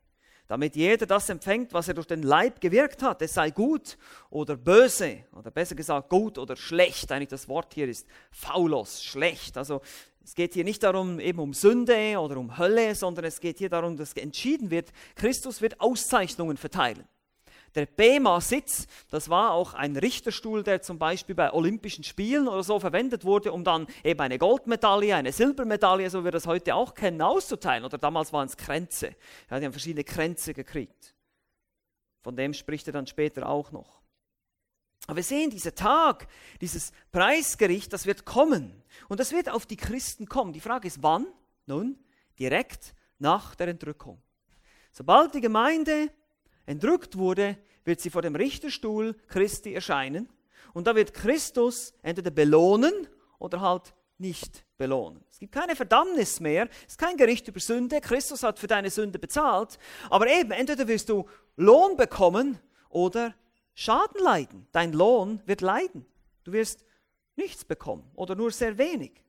[0.50, 3.22] damit jeder das empfängt, was er durch den Leib gewirkt hat.
[3.22, 3.96] Es sei gut
[4.30, 7.12] oder böse, oder besser gesagt gut oder schlecht.
[7.12, 9.56] Eigentlich das Wort hier ist faulos, schlecht.
[9.56, 9.80] Also
[10.24, 13.68] es geht hier nicht darum eben um Sünde oder um Hölle, sondern es geht hier
[13.68, 17.04] darum, dass entschieden wird, Christus wird Auszeichnungen verteilen.
[17.74, 22.80] Der Bema-Sitz, das war auch ein Richterstuhl, der zum Beispiel bei Olympischen Spielen oder so
[22.80, 26.94] verwendet wurde, um dann eben eine Goldmedaille, eine Silbermedaille, so wie wir das heute auch
[26.94, 27.84] kennen, auszuteilen.
[27.84, 29.14] Oder damals waren es Kränze.
[29.50, 31.14] Ja, die haben verschiedene Kränze gekriegt.
[32.22, 34.00] Von dem spricht er dann später auch noch.
[35.06, 36.26] Aber wir sehen, dieser Tag,
[36.60, 38.82] dieses Preisgericht, das wird kommen.
[39.08, 40.52] Und das wird auf die Christen kommen.
[40.52, 41.26] Die Frage ist, wann?
[41.66, 41.98] Nun,
[42.38, 44.20] direkt nach der Entrückung.
[44.92, 46.10] Sobald die Gemeinde
[46.70, 50.28] entrückt wurde, wird sie vor dem Richterstuhl Christi erscheinen.
[50.72, 53.08] Und da wird Christus entweder belohnen
[53.40, 55.24] oder halt nicht belohnen.
[55.30, 58.00] Es gibt keine Verdammnis mehr, es ist kein Gericht über Sünde.
[58.00, 59.78] Christus hat für deine Sünde bezahlt.
[60.10, 63.34] Aber eben, entweder wirst du Lohn bekommen oder
[63.74, 64.68] Schaden leiden.
[64.70, 66.06] Dein Lohn wird leiden.
[66.44, 66.84] Du wirst
[67.34, 69.24] nichts bekommen oder nur sehr wenig.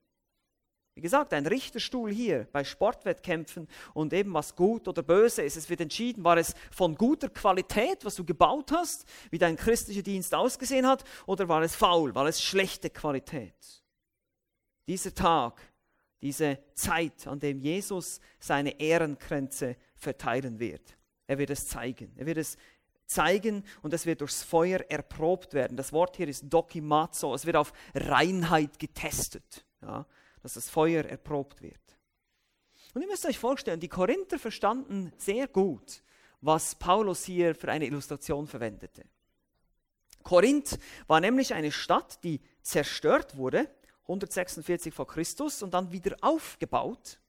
[0.93, 5.55] Wie gesagt, ein Richterstuhl hier bei Sportwettkämpfen und eben was gut oder böse ist.
[5.55, 10.01] Es wird entschieden, war es von guter Qualität, was du gebaut hast, wie dein christlicher
[10.01, 13.55] Dienst ausgesehen hat, oder war es faul, war es schlechte Qualität.
[14.85, 15.61] Dieser Tag,
[16.21, 22.11] diese Zeit, an dem Jesus seine Ehrenkränze verteilen wird, er wird es zeigen.
[22.17, 22.57] Er wird es
[23.05, 25.77] zeigen und es wird durchs Feuer erprobt werden.
[25.77, 29.65] Das Wort hier ist dokimazo, es wird auf Reinheit getestet.
[29.81, 30.05] Ja
[30.41, 31.79] dass das Feuer erprobt wird.
[32.93, 36.03] Und ihr müsst euch vorstellen, die Korinther verstanden sehr gut,
[36.41, 39.03] was Paulus hier für eine Illustration verwendete.
[40.23, 40.77] Korinth
[41.07, 43.69] war nämlich eine Stadt, die zerstört wurde,
[44.03, 47.19] 146 vor Christus, und dann wieder aufgebaut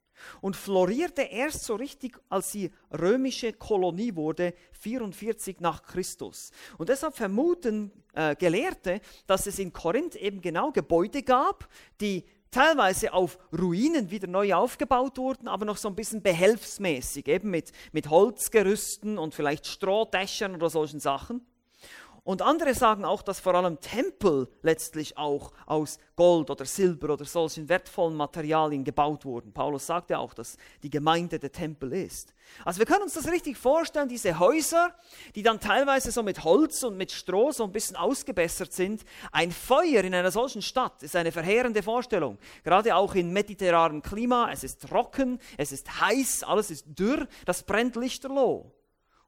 [0.40, 6.50] und florierte erst so richtig, als sie römische Kolonie wurde, 44 nach Christus.
[6.78, 11.68] Und deshalb vermuten äh, Gelehrte, dass es in Korinth eben genau Gebäude gab,
[12.00, 17.50] die teilweise auf Ruinen wieder neu aufgebaut wurden, aber noch so ein bisschen behelfsmäßig, eben
[17.50, 21.44] mit, mit Holzgerüsten und vielleicht Strohdächern oder solchen Sachen.
[22.24, 27.24] Und andere sagen auch, dass vor allem Tempel letztlich auch aus Gold oder Silber oder
[27.24, 29.52] solchen wertvollen Materialien gebaut wurden.
[29.52, 32.32] Paulus sagt ja auch, dass die Gemeinde der Tempel ist.
[32.64, 34.94] Also wir können uns das richtig vorstellen, diese Häuser,
[35.34, 39.02] die dann teilweise so mit Holz und mit Stroh so ein bisschen ausgebessert sind.
[39.32, 42.38] Ein Feuer in einer solchen Stadt ist eine verheerende Vorstellung.
[42.62, 44.48] Gerade auch in mediterranem Klima.
[44.52, 48.70] Es ist trocken, es ist heiß, alles ist dürr, das brennt lichterloh.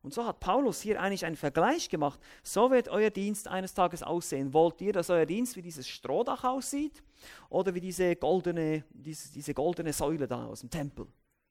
[0.05, 2.21] Und so hat Paulus hier eigentlich einen Vergleich gemacht.
[2.43, 4.53] So wird euer Dienst eines Tages aussehen.
[4.53, 7.03] Wollt ihr, dass euer Dienst wie dieses Strohdach aussieht?
[7.49, 11.07] Oder wie diese goldene, diese, diese goldene Säule da aus dem Tempel?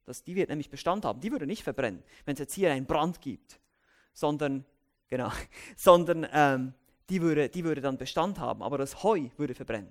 [0.05, 1.19] Das, die wird nämlich Bestand haben.
[1.19, 3.59] Die würde nicht verbrennen, wenn es jetzt hier einen Brand gibt.
[4.13, 4.63] Sondern,
[5.07, 5.31] genau,
[5.75, 6.75] sondern ähm,
[7.09, 8.61] die, würde, die würde dann Bestand haben.
[8.61, 9.89] Aber das Heu würde verbrennen.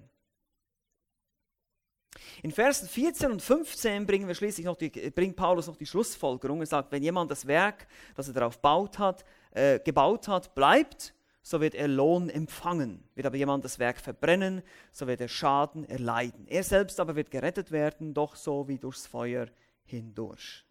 [2.42, 6.60] In Versen 14 und 15 bringen wir schließlich noch die, bringt Paulus noch die Schlussfolgerung.
[6.60, 11.14] Er sagt, wenn jemand das Werk, das er darauf baut hat, äh, gebaut hat, bleibt,
[11.42, 13.02] so wird er Lohn empfangen.
[13.14, 16.46] Wird aber jemand das Werk verbrennen, so wird er Schaden erleiden.
[16.48, 19.46] Er selbst aber wird gerettet werden, doch so wie durchs Feuer
[19.84, 20.64] hindurch.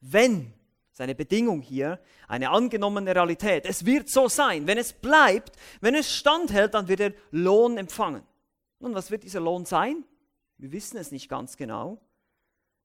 [0.00, 0.52] Wenn,
[0.92, 6.14] seine Bedingung hier, eine angenommene Realität, es wird so sein, wenn es bleibt, wenn es
[6.14, 8.22] standhält, dann wird er Lohn empfangen.
[8.78, 10.04] Nun, was wird dieser Lohn sein?
[10.62, 12.00] Wir wissen es nicht ganz genau.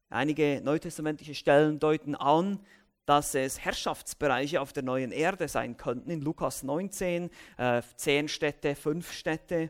[0.10, 2.60] Einige neutestamentliche Stellen deuten an,
[3.06, 6.10] dass es Herrschaftsbereiche auf der neuen Erde sein könnten.
[6.10, 9.70] In Lukas 19, äh, zehn Städte, fünf Städte.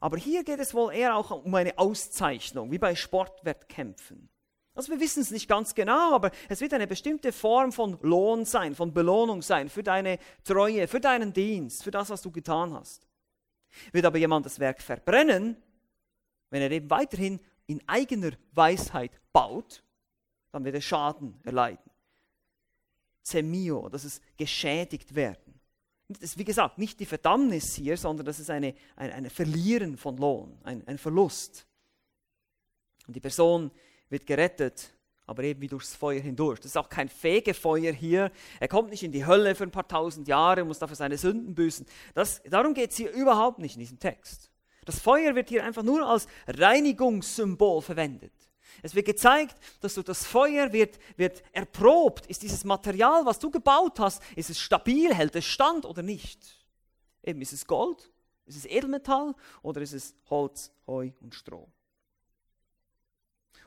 [0.00, 4.28] Aber hier geht es wohl eher auch um eine Auszeichnung, wie bei Sportwettkämpfen.
[4.76, 8.44] Also wir wissen es nicht ganz genau, aber es wird eine bestimmte Form von Lohn
[8.44, 12.72] sein, von Belohnung sein für deine Treue, für deinen Dienst, für das, was du getan
[12.72, 13.08] hast.
[13.90, 15.56] Wird aber jemand das Werk verbrennen,
[16.50, 19.84] wenn er eben weiterhin in eigener Weisheit baut,
[20.50, 21.90] dann wird er Schaden erleiden.
[23.22, 25.60] Zemio, dass es geschädigt werden.
[26.08, 29.98] Das ist, wie gesagt, nicht die Verdammnis hier, sondern das ist eine, ein, eine Verlieren
[29.98, 31.66] von Lohn, ein, ein Verlust.
[33.06, 33.70] Und die Person
[34.08, 34.94] wird gerettet,
[35.26, 36.60] aber eben wie durchs Feuer hindurch.
[36.60, 38.32] Das ist auch kein Fegefeuer hier.
[38.58, 41.54] Er kommt nicht in die Hölle für ein paar tausend Jahre, muss dafür seine Sünden
[41.54, 41.84] büßen.
[42.14, 44.50] Das, darum geht es hier überhaupt nicht in diesem Text.
[44.88, 48.32] Das Feuer wird hier einfach nur als Reinigungssymbol verwendet.
[48.82, 53.50] Es wird gezeigt, dass durch das Feuer wird, wird erprobt, ist dieses Material, was du
[53.50, 56.64] gebaut hast, ist es stabil, hält es stand oder nicht.
[57.22, 58.10] Eben ist es Gold,
[58.46, 61.68] ist es Edelmetall oder ist es Holz, Heu und Stroh.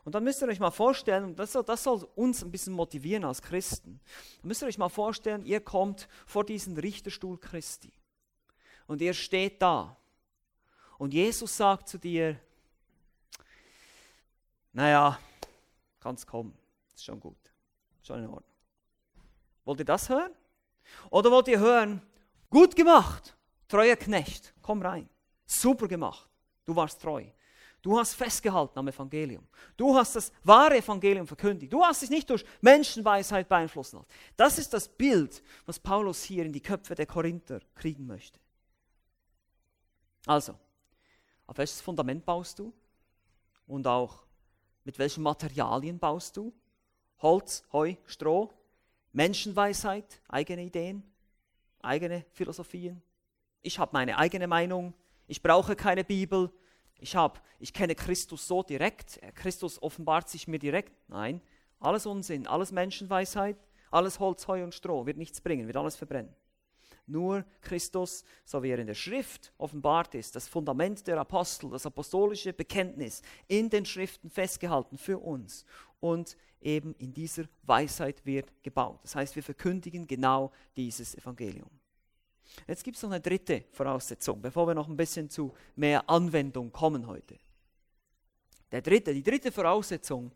[0.04, 2.74] Und dann müsst ihr euch mal vorstellen, und das soll, das soll uns ein bisschen
[2.74, 4.00] motivieren als Christen,
[4.42, 7.94] dann müsst ihr euch mal vorstellen, ihr kommt vor diesen Richterstuhl Christi
[8.88, 10.01] und ihr steht da
[11.02, 12.40] und Jesus sagt zu dir,
[14.72, 15.18] naja,
[16.00, 16.56] kannst kommen,
[16.94, 17.52] ist schon gut,
[18.04, 18.56] schon in Ordnung.
[19.66, 20.32] Wollt ihr das hören?
[21.10, 22.04] Oder wollt ihr hören,
[22.52, 23.36] gut gemacht,
[23.68, 25.10] treuer Knecht, komm rein,
[25.48, 26.30] super gemacht,
[26.66, 27.26] du warst treu.
[27.82, 29.48] Du hast festgehalten am Evangelium.
[29.76, 31.74] Du hast das wahre Evangelium verkündigt.
[31.74, 34.08] Du hast dich nicht durch Menschenweisheit beeinflussen lassen.
[34.38, 38.40] Das ist das Bild, was Paulus hier in die Köpfe der Korinther kriegen möchte.
[40.28, 40.60] Also,
[41.52, 42.74] auf welches Fundament baust du?
[43.68, 44.24] Und auch
[44.86, 46.54] mit welchen Materialien baust du?
[47.22, 48.54] Holz, Heu, Stroh,
[49.12, 51.04] Menschenweisheit, eigene Ideen,
[51.82, 53.02] eigene Philosophien.
[53.62, 54.94] Ich habe meine eigene Meinung.
[55.28, 56.54] Ich brauche keine Bibel.
[56.96, 59.20] Ich, hab, ich kenne Christus so direkt.
[59.36, 60.94] Christus offenbart sich mir direkt.
[61.10, 61.42] Nein,
[61.82, 63.58] alles Unsinn, alles Menschenweisheit,
[63.92, 66.34] alles Holz, Heu und Stroh wird nichts bringen, wird alles verbrennen.
[67.12, 71.86] Nur Christus, so wie er in der Schrift offenbart ist, das Fundament der Apostel, das
[71.86, 75.66] apostolische Bekenntnis in den Schriften festgehalten für uns.
[76.00, 79.00] Und eben in dieser Weisheit wird gebaut.
[79.04, 81.70] Das heißt, wir verkündigen genau dieses Evangelium.
[82.68, 86.72] Jetzt gibt es noch eine dritte Voraussetzung, bevor wir noch ein bisschen zu mehr Anwendung
[86.72, 87.38] kommen heute.
[88.72, 90.32] Der dritte, die dritte Voraussetzung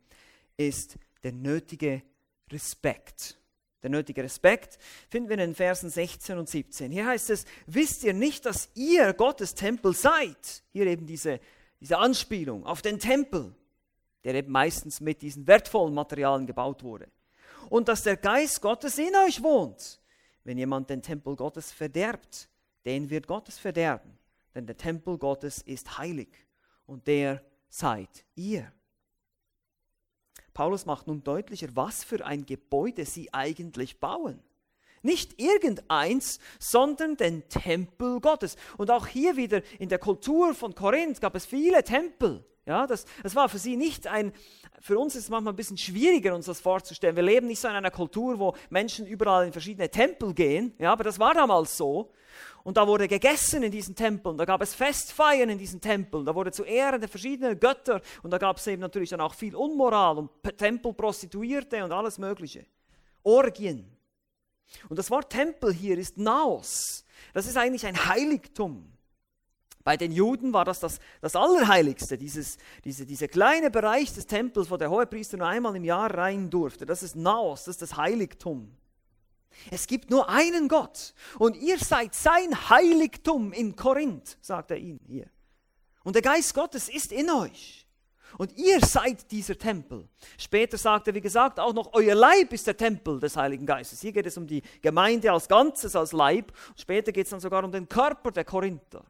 [0.57, 2.03] ist der nötige
[2.51, 3.37] Respekt.
[3.85, 6.91] Der nötige Respekt finden wir in den Versen 16 und 17.
[6.91, 10.63] Hier heißt es, wisst ihr nicht, dass ihr Gottes Tempel seid?
[10.71, 11.39] Hier eben diese,
[11.79, 13.53] diese Anspielung auf den Tempel,
[14.23, 17.11] der eben meistens mit diesen wertvollen Materialien gebaut wurde.
[17.69, 20.01] Und dass der Geist Gottes in euch wohnt.
[20.43, 22.49] Wenn jemand den Tempel Gottes verderbt,
[22.85, 24.17] den wird Gottes verderben.
[24.55, 26.29] Denn der Tempel Gottes ist heilig
[26.87, 28.73] und der seid ihr.
[30.55, 34.39] Paulus macht nun deutlicher, was für ein Gebäude sie eigentlich bauen.
[35.05, 38.55] Nicht irgendeins, sondern den Tempel Gottes.
[38.77, 42.43] Und auch hier wieder in der Kultur von Korinth gab es viele Tempel.
[42.65, 44.33] Ja, das, das war für sie nicht ein,
[44.79, 47.15] für uns ist es manchmal ein bisschen schwieriger, uns das vorzustellen.
[47.15, 50.91] Wir leben nicht so in einer Kultur, wo Menschen überall in verschiedene Tempel gehen, ja,
[50.91, 52.11] aber das war damals so.
[52.63, 56.33] Und da wurde gegessen in diesen Tempeln, da gab es Festfeiern in diesen Tempeln, da
[56.33, 59.55] wurde zu Ehren der verschiedenen Götter und da gab es eben natürlich dann auch viel
[59.55, 62.65] Unmoral und Tempelprostituierte und alles Mögliche.
[63.21, 63.94] Orgien.
[64.89, 67.05] Und das Wort Tempel hier ist Naos.
[67.33, 68.91] Das ist eigentlich ein Heiligtum.
[69.83, 74.71] Bei den Juden war das das, das Allerheiligste, dieses, diese, dieser kleine Bereich des Tempels,
[74.71, 76.87] wo der Hohepriester nur einmal im Jahr rein durfte.
[76.87, 78.75] Das ist Naos, das ist das Heiligtum.
[79.69, 85.01] Es gibt nur einen Gott und ihr seid sein Heiligtum in Korinth, sagt er ihnen
[85.07, 85.29] hier.
[86.03, 87.84] Und der Geist Gottes ist in euch.
[88.37, 90.07] Und ihr seid dieser Tempel.
[90.37, 94.01] Später sagt er, wie gesagt, auch noch, euer Leib ist der Tempel des Heiligen Geistes.
[94.01, 96.51] Hier geht es um die Gemeinde als Ganzes, als Leib.
[96.75, 99.05] später geht es dann sogar um den Körper der Korinther.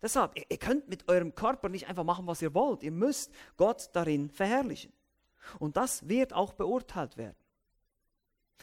[0.00, 2.82] Deshalb, ihr könnt mit eurem Körper nicht einfach machen, was ihr wollt.
[2.82, 4.92] Ihr müsst Gott darin verherrlichen.
[5.58, 7.36] Und das wird auch beurteilt werden.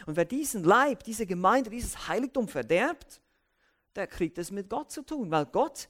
[0.05, 3.21] Und wer diesen Leib, diese Gemeinde, dieses Heiligtum verderbt,
[3.95, 5.87] der kriegt es mit Gott zu tun, weil Gott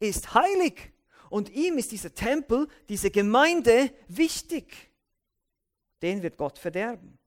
[0.00, 0.92] ist heilig
[1.30, 4.90] und ihm ist dieser Tempel, diese Gemeinde wichtig.
[6.02, 7.18] Den wird Gott verderben.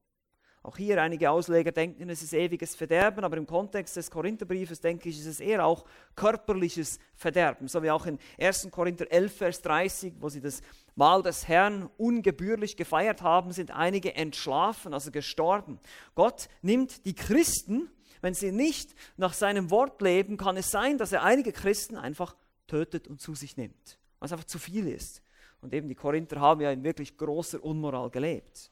[0.62, 5.08] Auch hier einige Ausleger denken, es ist ewiges Verderben, aber im Kontext des Korintherbriefes denke
[5.08, 5.86] ich, ist es eher auch
[6.16, 8.68] körperliches Verderben, so wie auch in 1.
[8.70, 10.62] Korinther 11, Vers 30, wo sie das
[10.96, 15.80] Mahl des Herrn ungebührlich gefeiert haben, sind einige entschlafen, also gestorben.
[16.14, 21.14] Gott nimmt die Christen, wenn sie nicht nach seinem Wort leben, kann es sein, dass
[21.14, 22.36] er einige Christen einfach
[22.70, 25.22] tötet und zu sich nimmt, was einfach zu viel ist.
[25.62, 28.72] Und eben die Korinther haben ja in wirklich großer Unmoral gelebt.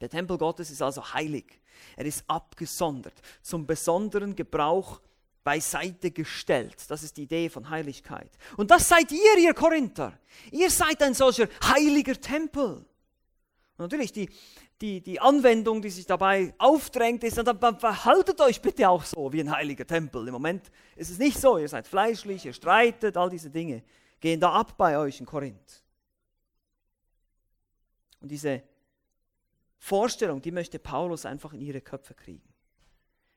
[0.00, 1.60] Der Tempel Gottes ist also heilig.
[1.96, 5.00] Er ist abgesondert, zum besonderen Gebrauch
[5.44, 6.76] beiseite gestellt.
[6.88, 8.30] Das ist die Idee von Heiligkeit.
[8.56, 10.18] Und das seid ihr, ihr Korinther.
[10.50, 12.84] Ihr seid ein solcher heiliger Tempel.
[13.80, 14.28] Und natürlich, die,
[14.82, 19.40] die, die Anwendung, die sich dabei aufdrängt, ist, dann verhaltet euch bitte auch so wie
[19.40, 20.28] ein heiliger Tempel.
[20.28, 21.56] Im Moment ist es nicht so.
[21.56, 23.82] Ihr seid fleischlich, ihr streitet, all diese Dinge
[24.20, 25.82] gehen da ab bei euch in Korinth.
[28.20, 28.62] Und diese
[29.78, 32.52] Vorstellung, die möchte Paulus einfach in ihre Köpfe kriegen.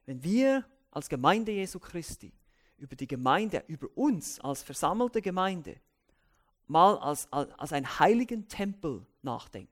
[0.05, 2.33] Wenn wir als Gemeinde Jesu Christi
[2.77, 5.77] über die Gemeinde, über uns als versammelte Gemeinde
[6.67, 9.71] mal als, als, als einen heiligen Tempel nachdenken.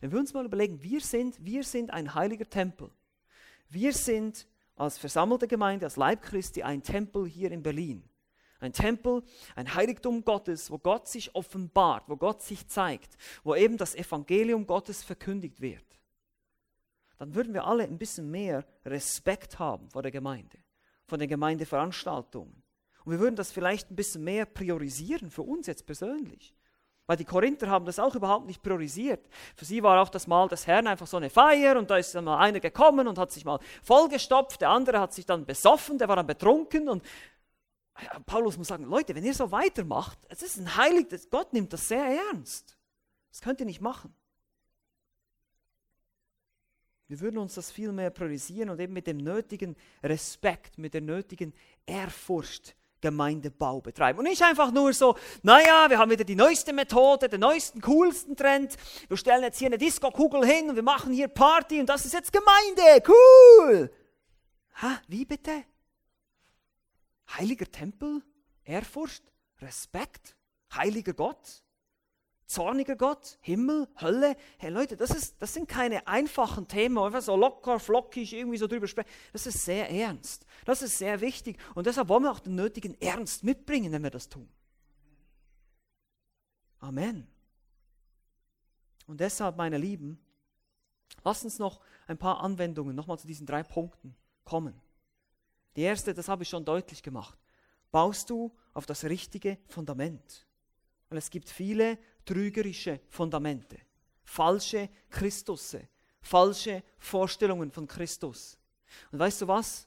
[0.00, 2.90] Wenn wir uns mal überlegen, wir sind, wir sind ein heiliger Tempel.
[3.68, 8.08] Wir sind als versammelte Gemeinde, als Leib Christi ein Tempel hier in Berlin.
[8.60, 9.22] Ein Tempel,
[9.56, 14.66] ein Heiligtum Gottes, wo Gott sich offenbart, wo Gott sich zeigt, wo eben das Evangelium
[14.66, 15.84] Gottes verkündigt wird
[17.18, 20.58] dann würden wir alle ein bisschen mehr Respekt haben vor der Gemeinde,
[21.06, 22.62] vor den Gemeindeveranstaltungen.
[23.04, 26.54] Und wir würden das vielleicht ein bisschen mehr priorisieren für uns jetzt persönlich.
[27.06, 29.28] Weil die Korinther haben das auch überhaupt nicht priorisiert.
[29.56, 32.14] Für sie war auch das Mahl des Herrn einfach so eine Feier und da ist
[32.14, 35.98] dann mal einer gekommen und hat sich mal vollgestopft, der andere hat sich dann besoffen,
[35.98, 37.02] der war dann betrunken und
[38.26, 41.86] Paulus muss sagen, Leute, wenn ihr so weitermacht, es ist ein heiliges, Gott nimmt das
[41.88, 42.76] sehr ernst.
[43.30, 44.14] Das könnt ihr nicht machen.
[47.06, 51.02] Wir würden uns das viel mehr priorisieren und eben mit dem nötigen Respekt, mit der
[51.02, 51.52] nötigen
[51.86, 54.18] Ehrfurcht Gemeindebau betreiben.
[54.18, 58.34] Und nicht einfach nur so, naja, wir haben wieder die neueste Methode, den neuesten, coolsten
[58.34, 58.76] Trend.
[59.08, 62.14] Wir stellen jetzt hier eine Disco-Kugel hin und wir machen hier Party und das ist
[62.14, 63.04] jetzt Gemeinde.
[63.06, 63.92] Cool!
[64.80, 65.64] Ha, wie bitte?
[67.36, 68.22] Heiliger Tempel?
[68.64, 69.22] Ehrfurcht?
[69.60, 70.34] Respekt?
[70.74, 71.62] Heiliger Gott?
[72.46, 74.36] zorniger Gott, Himmel, Hölle.
[74.58, 78.66] Hey Leute, das, ist, das sind keine einfachen Themen, einfach so locker, flockig irgendwie so
[78.66, 79.08] drüber sprechen.
[79.32, 80.43] Das ist sehr ernst.
[80.64, 81.58] Das ist sehr wichtig.
[81.74, 84.48] Und deshalb wollen wir auch den nötigen Ernst mitbringen, wenn wir das tun.
[86.80, 87.26] Amen.
[89.06, 90.18] Und deshalb, meine Lieben,
[91.22, 94.80] lasst uns noch ein paar Anwendungen nochmal zu diesen drei Punkten kommen.
[95.76, 97.38] Die erste, das habe ich schon deutlich gemacht.
[97.90, 100.46] Baust du auf das richtige Fundament?
[101.10, 103.78] Und es gibt viele trügerische Fundamente,
[104.24, 105.88] falsche Christusse,
[106.20, 108.58] falsche Vorstellungen von Christus.
[109.12, 109.86] Und weißt du was?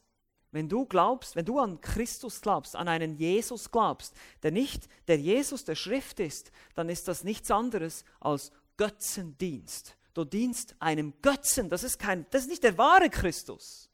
[0.51, 5.17] Wenn du glaubst, wenn du an Christus glaubst, an einen Jesus glaubst, der nicht der
[5.17, 9.97] Jesus der Schrift ist, dann ist das nichts anderes als Götzendienst.
[10.13, 11.69] Du dienst einem Götzen.
[11.69, 13.89] Das ist, kein, das ist nicht der wahre Christus.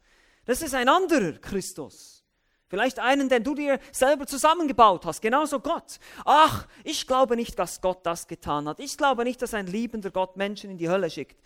[0.45, 2.23] Das ist ein anderer Christus.
[2.67, 5.99] Vielleicht einen, den du dir selber zusammengebaut hast, genauso Gott.
[6.25, 8.79] Ach, ich glaube nicht, dass Gott das getan hat.
[8.79, 11.39] Ich glaube nicht, dass ein liebender Gott Menschen in die Hölle schickt.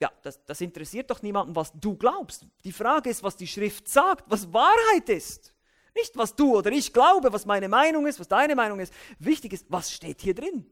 [0.00, 2.46] Ja, das, das interessiert doch niemanden, was du glaubst.
[2.64, 5.54] Die Frage ist, was die Schrift sagt, was Wahrheit ist.
[5.94, 8.92] Nicht, was du oder ich glaube, was meine Meinung ist, was deine Meinung ist.
[9.18, 10.66] Wichtig ist, was steht hier drin.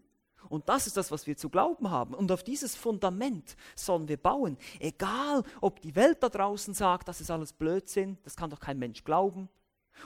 [0.49, 2.15] Und das ist das, was wir zu glauben haben.
[2.15, 4.59] Und auf dieses Fundament sollen wir bauen.
[4.81, 8.79] Egal, ob die Welt da draußen sagt, das ist alles Blödsinn, das kann doch kein
[8.79, 9.49] Mensch glauben.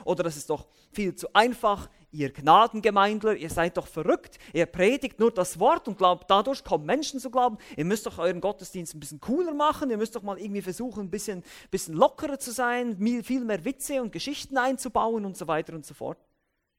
[0.04, 5.20] Oder das ist doch viel zu einfach, ihr Gnadengemeindler, ihr seid doch verrückt, ihr predigt
[5.20, 7.58] nur das Wort und glaubt, dadurch kommen Menschen zu glauben.
[7.76, 11.04] Ihr müsst doch euren Gottesdienst ein bisschen cooler machen, ihr müsst doch mal irgendwie versuchen,
[11.04, 15.74] ein bisschen, bisschen lockerer zu sein, viel mehr Witze und Geschichten einzubauen und so weiter
[15.74, 16.18] und so fort.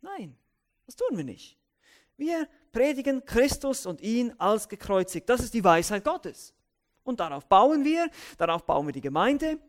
[0.01, 0.35] Nein,
[0.85, 1.57] das tun wir nicht.
[2.17, 5.29] Wir predigen Christus und ihn als gekreuzigt.
[5.29, 6.53] Das ist die Weisheit Gottes.
[7.03, 9.59] Und darauf bauen wir, darauf bauen wir die Gemeinde,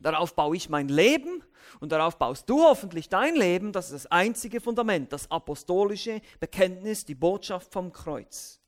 [0.00, 1.42] darauf baue ich mein Leben
[1.80, 3.72] und darauf baust du hoffentlich dein Leben.
[3.72, 8.60] Das ist das einzige Fundament, das apostolische Bekenntnis, die Botschaft vom Kreuz.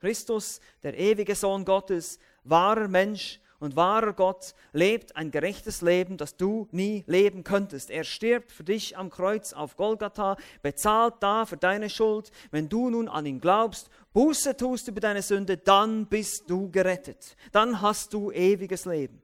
[0.00, 6.36] Christus, der ewige Sohn Gottes, wahrer Mensch und wahrer Gott, lebt ein gerechtes Leben, das
[6.36, 7.90] du nie leben könntest.
[7.90, 12.30] Er stirbt für dich am Kreuz auf Golgatha, bezahlt da für deine Schuld.
[12.50, 17.36] Wenn du nun an ihn glaubst, Buße tust über deine Sünde, dann bist du gerettet.
[17.52, 19.22] Dann hast du ewiges Leben.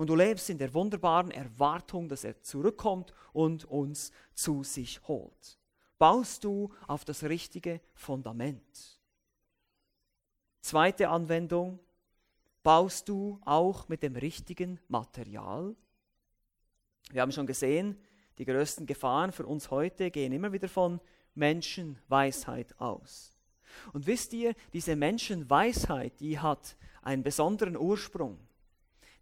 [0.00, 5.58] Und du lebst in der wunderbaren Erwartung, dass er zurückkommt und uns zu sich holt.
[5.98, 8.98] Baust du auf das richtige Fundament.
[10.62, 11.80] Zweite Anwendung,
[12.62, 15.76] baust du auch mit dem richtigen Material?
[17.10, 17.98] Wir haben schon gesehen,
[18.38, 20.98] die größten Gefahren für uns heute gehen immer wieder von
[21.34, 23.36] Menschenweisheit aus.
[23.92, 28.38] Und wisst ihr, diese Menschenweisheit, die hat einen besonderen Ursprung,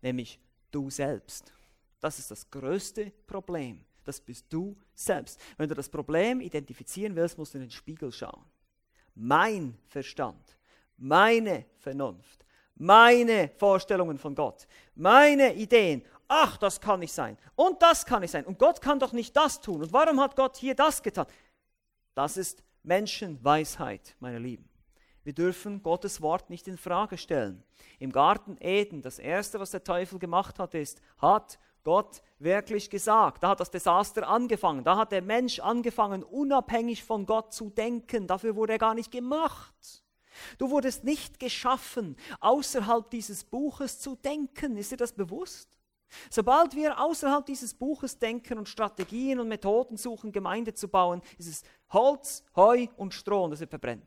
[0.03, 0.39] nämlich
[0.71, 1.53] du selbst.
[2.01, 3.85] Das ist das größte Problem.
[4.05, 5.41] Das bist du selbst.
[5.57, 8.45] Wenn du das Problem identifizieren willst, musst du in den Spiegel schauen.
[9.15, 10.59] Mein Verstand
[10.99, 12.45] meine Vernunft,
[12.75, 16.03] meine Vorstellungen von Gott, meine Ideen.
[16.27, 17.39] Ach, das kann nicht sein.
[17.55, 18.45] Und das kann nicht sein.
[18.45, 19.83] Und Gott kann doch nicht das tun.
[19.83, 21.27] Und warum hat Gott hier das getan?
[22.15, 24.69] Das ist Menschenweisheit, meine Lieben.
[25.29, 27.63] Wir dürfen Gottes Wort nicht in Frage stellen.
[27.99, 33.43] Im Garten Eden, das erste, was der Teufel gemacht hat, ist, hat Gott wirklich gesagt.
[33.43, 34.85] Da hat das Desaster angefangen.
[34.85, 38.27] Da hat der Mensch angefangen, unabhängig von Gott zu denken.
[38.27, 40.03] Dafür wurde er gar nicht gemacht.
[40.57, 44.79] Du wurdest nicht geschaffen, außerhalb dieses Buches zu denken.
[44.79, 45.69] Ist dir das bewusst?
[46.31, 51.49] Sobald wir außerhalb dieses Buches denken und Strategien und Methoden suchen, Gemeinde zu bauen, ist
[51.49, 54.07] es Holz, Heu und Stroh, das wir verbrennen.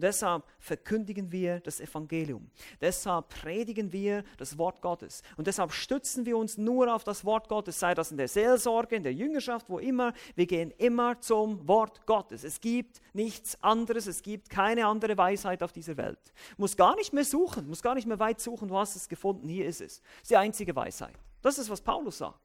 [0.00, 2.50] Und deshalb verkündigen wir das Evangelium.
[2.80, 5.22] Deshalb predigen wir das Wort Gottes.
[5.36, 8.96] Und deshalb stützen wir uns nur auf das Wort Gottes, sei das in der Seelsorge,
[8.96, 10.14] in der Jüngerschaft, wo immer.
[10.36, 12.44] Wir gehen immer zum Wort Gottes.
[12.44, 16.32] Es gibt nichts anderes, es gibt keine andere Weisheit auf dieser Welt.
[16.56, 19.50] Muss gar nicht mehr suchen, muss gar nicht mehr weit suchen, du hast es gefunden,
[19.50, 20.00] hier ist es.
[20.00, 21.18] Das ist die einzige Weisheit.
[21.42, 22.40] Das ist, was Paulus sagt.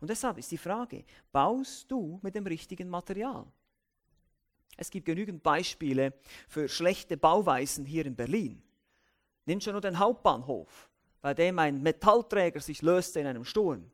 [0.00, 3.44] Und deshalb ist die Frage, baust du mit dem richtigen Material?
[4.76, 6.12] Es gibt genügend Beispiele
[6.48, 8.62] für schlechte Bauweisen hier in Berlin.
[9.46, 10.88] Nimm schon nur den Hauptbahnhof,
[11.20, 13.90] bei dem ein Metallträger sich löste in einem Sturm.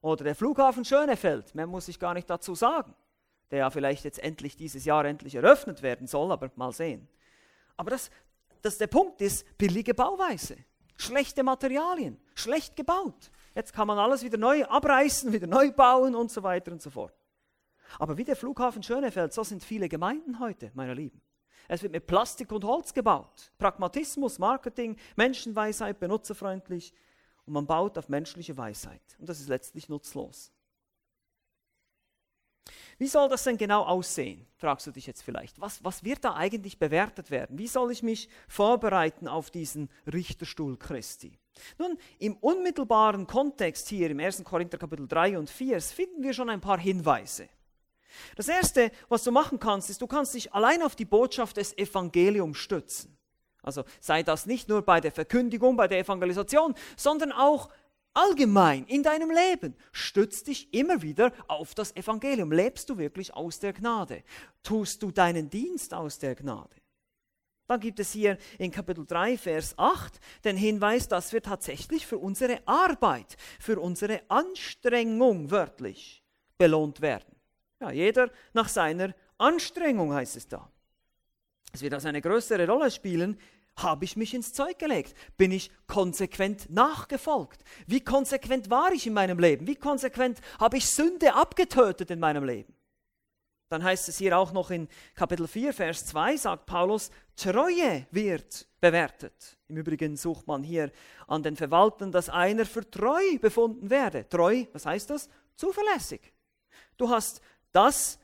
[0.00, 2.94] Oder der Flughafen Schönefeld, mehr muss ich gar nicht dazu sagen,
[3.50, 7.08] der ja vielleicht jetzt endlich dieses Jahr endlich eröffnet werden soll, aber mal sehen.
[7.76, 8.10] Aber das,
[8.62, 10.56] das der Punkt ist, billige Bauweise,
[10.96, 13.30] schlechte Materialien, schlecht gebaut.
[13.54, 16.90] Jetzt kann man alles wieder neu abreißen, wieder neu bauen und so weiter und so
[16.90, 17.14] fort.
[17.98, 21.20] Aber wie der Flughafen Schönefeld, so sind viele Gemeinden heute, meine Lieben.
[21.68, 23.50] Es wird mit Plastik und Holz gebaut.
[23.58, 26.92] Pragmatismus, Marketing, Menschenweisheit, benutzerfreundlich.
[27.46, 29.02] Und man baut auf menschliche Weisheit.
[29.18, 30.52] Und das ist letztlich nutzlos.
[32.98, 35.60] Wie soll das denn genau aussehen, fragst du dich jetzt vielleicht.
[35.60, 37.58] Was, was wird da eigentlich bewertet werden?
[37.58, 41.38] Wie soll ich mich vorbereiten auf diesen Richterstuhl Christi?
[41.78, 44.44] Nun, im unmittelbaren Kontext hier im 1.
[44.44, 47.48] Korinther Kapitel 3 und 4 finden wir schon ein paar Hinweise.
[48.36, 51.76] Das Erste, was du machen kannst, ist, du kannst dich allein auf die Botschaft des
[51.76, 53.16] Evangeliums stützen.
[53.62, 57.70] Also sei das nicht nur bei der Verkündigung, bei der Evangelisation, sondern auch
[58.12, 59.74] allgemein in deinem Leben.
[59.92, 62.52] Stütz dich immer wieder auf das Evangelium.
[62.52, 64.22] Lebst du wirklich aus der Gnade?
[64.62, 66.76] Tust du deinen Dienst aus der Gnade?
[67.66, 72.18] Dann gibt es hier in Kapitel 3, Vers 8 den Hinweis, dass wir tatsächlich für
[72.18, 76.22] unsere Arbeit, für unsere Anstrengung wörtlich
[76.58, 77.33] belohnt werden.
[77.84, 80.70] Ja, jeder nach seiner Anstrengung heißt es da.
[81.72, 83.38] Es wird also eine größere Rolle spielen,
[83.76, 85.14] habe ich mich ins Zeug gelegt?
[85.36, 87.62] Bin ich konsequent nachgefolgt?
[87.86, 89.66] Wie konsequent war ich in meinem Leben?
[89.66, 92.72] Wie konsequent habe ich Sünde abgetötet in meinem Leben?
[93.68, 98.66] Dann heißt es hier auch noch in Kapitel 4, Vers 2, sagt Paulus, Treue wird
[98.80, 99.58] bewertet.
[99.68, 100.92] Im Übrigen sucht man hier
[101.26, 104.28] an den Verwaltern, dass einer für treu befunden werde.
[104.28, 105.28] Treu, was heißt das?
[105.56, 106.32] Zuverlässig.
[106.96, 107.40] Du hast
[107.74, 108.18] das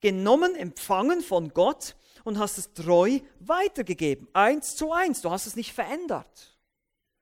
[0.00, 4.28] genommen, empfangen von Gott und hast es treu weitergegeben.
[4.32, 5.22] Eins zu eins.
[5.22, 6.56] Du hast es nicht verändert.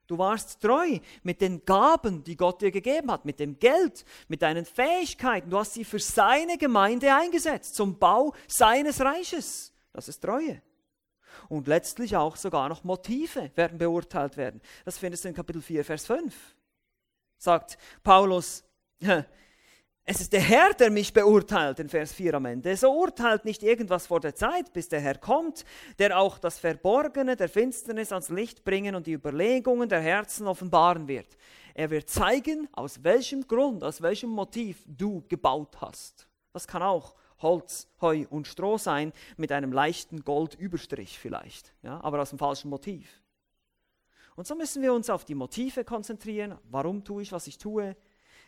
[0.07, 4.43] Du warst treu mit den Gaben, die Gott dir gegeben hat, mit dem Geld, mit
[4.43, 5.49] deinen Fähigkeiten.
[5.49, 9.73] Du hast sie für seine Gemeinde eingesetzt, zum Bau seines Reiches.
[9.93, 10.61] Das ist Treue.
[11.49, 14.61] Und letztlich auch sogar noch Motive werden beurteilt werden.
[14.85, 16.35] Das findest du in Kapitel 4, Vers 5.
[17.39, 18.65] Sagt Paulus,
[20.07, 22.77] Es ist der Herr, der mich beurteilt, in Vers 4 am Ende.
[22.77, 25.65] So urteilt nicht irgendwas vor der Zeit, bis der Herr kommt,
[25.99, 31.09] der auch das Verborgene der Finsternis ans Licht bringen und die Überlegungen der Herzen offenbaren
[31.09, 31.39] wird.
[31.73, 36.29] Er wird zeigen, aus welchem Grund, aus welchem Motiv du gebaut hast.
[36.53, 42.21] Das kann auch Holz, Heu und Stroh sein, mit einem leichten Goldüberstrich vielleicht, ja, aber
[42.21, 43.23] aus dem falschen Motiv.
[44.37, 46.59] Und so müssen wir uns auf die Motive konzentrieren.
[46.71, 47.97] Warum tue ich, was ich tue?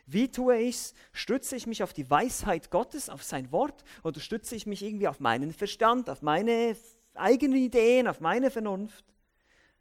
[0.06, 0.94] Wie tue ich es?
[1.12, 5.08] Stütze ich mich auf die Weisheit Gottes, auf sein Wort oder stütze ich mich irgendwie
[5.08, 6.76] auf meinen Verstand, auf meine
[7.14, 9.04] eigenen Ideen, auf meine Vernunft?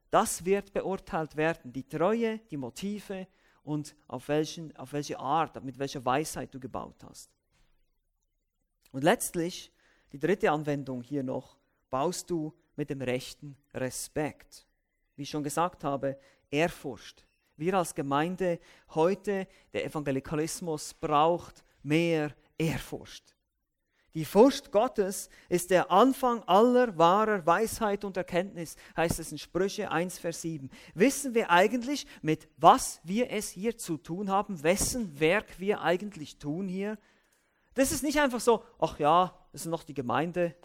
[0.09, 3.27] Das wird beurteilt werden, die Treue, die Motive
[3.63, 7.29] und auf, welchen, auf welche Art, mit welcher Weisheit du gebaut hast.
[8.91, 9.71] Und letztlich,
[10.11, 11.57] die dritte Anwendung hier noch,
[11.89, 14.65] baust du mit dem rechten Respekt.
[15.15, 16.17] Wie ich schon gesagt habe,
[16.49, 17.27] Ehrfurcht.
[17.57, 23.35] Wir als Gemeinde heute, der Evangelikalismus braucht mehr Ehrfurcht.
[24.13, 29.91] Die Furcht Gottes ist der Anfang aller wahrer Weisheit und Erkenntnis, heißt es in Sprüche
[29.91, 30.69] 1, Vers 7.
[30.93, 36.39] Wissen wir eigentlich, mit was wir es hier zu tun haben, wessen Werk wir eigentlich
[36.39, 36.97] tun hier?
[37.73, 40.55] Das ist nicht einfach so, ach ja, das ist noch die Gemeinde,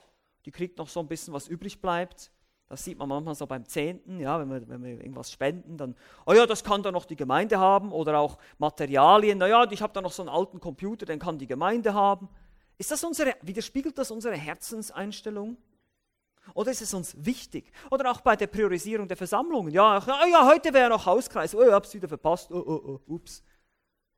[0.45, 2.31] die kriegt noch so ein bisschen, was übrig bleibt.
[2.71, 5.97] Das sieht man manchmal so beim Zehnten, ja, wenn wir, wenn wir irgendwas spenden, dann,
[6.25, 9.93] oh ja, das kann dann noch die Gemeinde haben oder auch Materialien, naja, ich habe
[9.93, 12.29] da noch so einen alten Computer, den kann die Gemeinde haben.
[12.79, 15.57] Ist das unsere, widerspiegelt das unsere Herzenseinstellung?
[16.55, 17.73] Oder ist es uns wichtig?
[17.91, 19.73] Oder auch bei der Priorisierung der Versammlungen.
[19.73, 21.57] Ja, ja, ja heute wäre noch Hauskreis.
[21.57, 22.53] Oh, ich habe es wieder verpasst.
[22.53, 23.43] Oh, oh, oh, ups.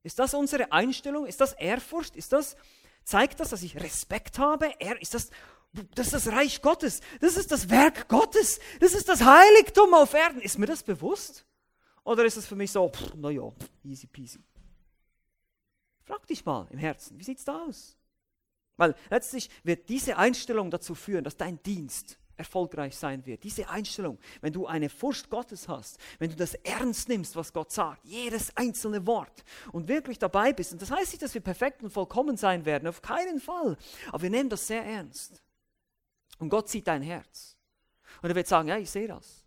[0.03, 1.25] Ist das unsere Einstellung?
[1.25, 2.17] Ist das Ehrfurcht?
[2.17, 2.57] Ist das,
[3.03, 4.71] zeigt das, dass ich Respekt habe?
[5.01, 5.31] Ist das,
[5.95, 7.01] das ist das Reich Gottes.
[7.21, 8.61] Das ist das Werk Gottes.
[8.81, 10.41] Das ist das Heiligtum auf Erden.
[10.41, 11.47] Ist mir das bewusst?
[12.05, 13.51] Oder ist es für mich so, naja,
[13.85, 14.41] easy peasy?
[16.05, 17.97] Frag dich mal im Herzen, wie sieht es da aus?
[18.77, 23.45] Weil letztlich wird diese Einstellung dazu führen, dass dein Dienst erfolgreich sein wird.
[23.45, 27.71] Diese Einstellung, wenn du eine Furcht Gottes hast, wenn du das ernst nimmst, was Gott
[27.71, 30.73] sagt, jedes einzelne Wort und wirklich dabei bist.
[30.73, 33.77] Und das heißt nicht, dass wir perfekt und vollkommen sein werden, auf keinen Fall.
[34.09, 35.41] Aber wir nehmen das sehr ernst.
[36.43, 37.57] Und Gott sieht dein Herz.
[38.21, 39.45] Und er wird sagen, ja, ich sehe das.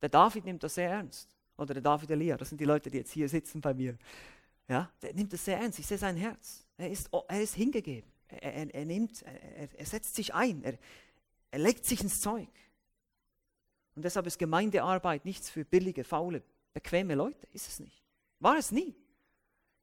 [0.00, 1.28] Der David nimmt das sehr ernst.
[1.56, 3.98] Oder der David Elia, das sind die Leute, die jetzt hier sitzen bei mir.
[4.68, 5.80] Ja, der nimmt das sehr ernst.
[5.80, 6.64] Ich sehe sein Herz.
[6.76, 8.08] Er ist, er ist hingegeben.
[8.28, 10.62] Er, er, er nimmt, er, er, setzt sich ein.
[10.62, 10.78] Er,
[11.50, 12.48] er legt sich ins Zeug.
[13.96, 17.48] Und deshalb ist Gemeindearbeit nichts für billige, faule, bequeme Leute.
[17.52, 18.00] Ist es nicht.
[18.38, 18.94] War es nie.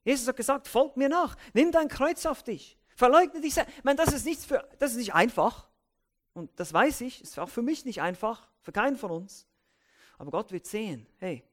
[0.05, 1.35] Jesus hat gesagt, folg mir nach.
[1.53, 2.77] Nimm dein Kreuz auf dich.
[2.95, 3.57] Verleugne dich.
[3.57, 5.68] Ich meine, das ist, nichts für, das ist nicht einfach.
[6.33, 9.47] Und das weiß ich, ist auch für mich nicht einfach, für keinen von uns.
[10.17, 11.43] Aber Gott wird sehen, hey,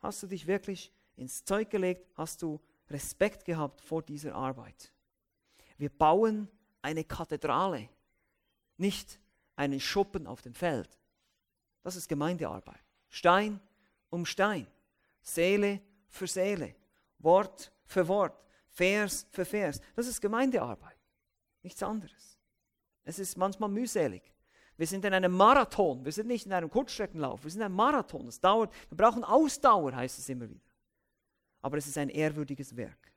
[0.00, 4.92] hast du dich wirklich ins Zeug gelegt, hast du Respekt gehabt vor dieser Arbeit.
[5.76, 6.48] Wir bauen
[6.80, 7.88] eine Kathedrale,
[8.76, 9.20] nicht
[9.56, 10.98] einen Schuppen auf dem Feld.
[11.82, 12.82] Das ist Gemeindearbeit.
[13.08, 13.60] Stein
[14.10, 14.66] um Stein,
[15.20, 16.74] Seele für Seele,
[17.18, 19.80] Wort für Wort, Vers für Vers.
[19.94, 20.96] Das ist Gemeindearbeit,
[21.62, 22.37] nichts anderes.
[23.08, 24.22] Es ist manchmal mühselig.
[24.76, 27.74] Wir sind in einem Marathon, wir sind nicht in einem Kurzstreckenlauf, wir sind in einem
[27.74, 28.28] Marathon.
[28.28, 30.60] Es dauert, wir brauchen Ausdauer, heißt es immer wieder.
[31.62, 33.10] Aber es ist ein ehrwürdiges Werk.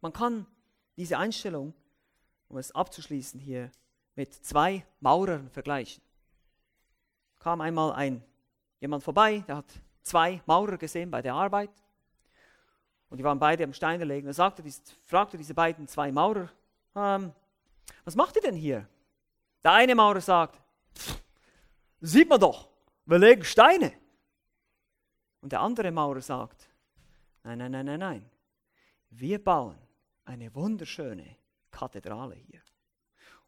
[0.00, 0.46] Man kann
[0.96, 1.74] diese Einstellung,
[2.46, 3.72] um es abzuschließen hier,
[4.14, 6.00] mit zwei Maurern vergleichen.
[7.40, 8.22] Kam einmal ein
[8.78, 11.70] jemand vorbei, der hat zwei Maurer gesehen bei der Arbeit
[13.08, 14.28] und die waren beide am Stein legen.
[14.28, 14.62] Er sagte,
[15.02, 16.48] fragte diese beiden zwei Maurer,
[16.94, 17.32] ähm,
[18.04, 18.88] was macht ihr denn hier?
[19.62, 20.60] Der eine Maurer sagt,
[22.00, 22.68] sieht man doch,
[23.06, 23.92] wir legen Steine.
[25.40, 26.68] Und der andere Maurer sagt,
[27.42, 28.30] nein, nein, nein, nein, nein,
[29.10, 29.78] wir bauen
[30.24, 31.36] eine wunderschöne
[31.70, 32.62] Kathedrale hier.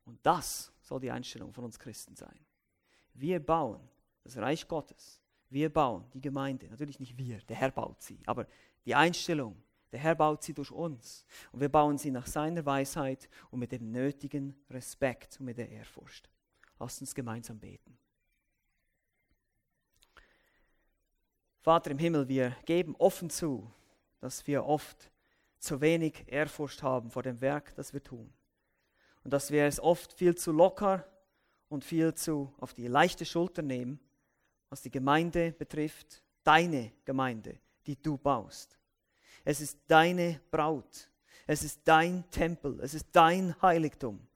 [0.04, 2.38] Und das soll die Einstellung von uns Christen sein.
[3.14, 3.80] Wir bauen
[4.22, 5.20] das Reich Gottes.
[5.48, 6.68] Wir bauen die Gemeinde.
[6.68, 8.20] Natürlich nicht wir, der Herr baut sie.
[8.26, 8.46] Aber
[8.84, 9.56] die Einstellung,
[9.92, 11.24] der Herr baut sie durch uns.
[11.52, 15.68] Und wir bauen sie nach seiner Weisheit und mit dem nötigen Respekt und mit der
[15.68, 16.28] Ehrfurcht.
[16.78, 17.96] Lasst uns gemeinsam beten.
[21.60, 23.70] Vater im Himmel, wir geben offen zu,
[24.20, 25.10] dass wir oft
[25.58, 28.32] zu wenig Ehrfurcht haben vor dem Werk, das wir tun.
[29.24, 31.04] Und dass wir es oft viel zu locker
[31.68, 33.98] und viel zu auf die leichte Schulter nehmen,
[34.68, 38.75] was die Gemeinde betrifft, deine Gemeinde, die du baust.
[39.48, 41.08] Es ist deine Braut,
[41.46, 44.26] es ist dein Tempel, es ist dein Heiligtum.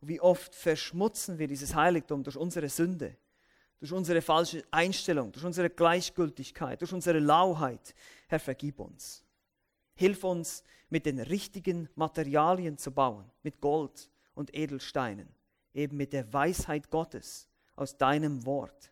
[0.00, 3.18] Wie oft verschmutzen wir dieses Heiligtum durch unsere Sünde,
[3.80, 7.94] durch unsere falsche Einstellung, durch unsere Gleichgültigkeit, durch unsere Lauheit.
[8.28, 9.26] Herr, vergib uns.
[9.94, 15.28] Hilf uns, mit den richtigen Materialien zu bauen, mit Gold und Edelsteinen,
[15.74, 18.90] eben mit der Weisheit Gottes aus deinem Wort.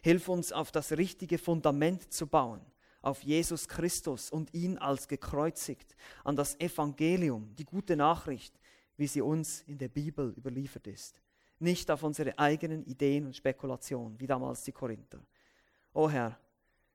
[0.00, 2.64] Hilf uns, auf das richtige Fundament zu bauen,
[3.02, 8.58] auf Jesus Christus und ihn als gekreuzigt, an das Evangelium, die gute Nachricht,
[8.96, 11.20] wie sie uns in der Bibel überliefert ist.
[11.58, 15.20] Nicht auf unsere eigenen Ideen und Spekulationen, wie damals die Korinther.
[15.92, 16.38] O Herr,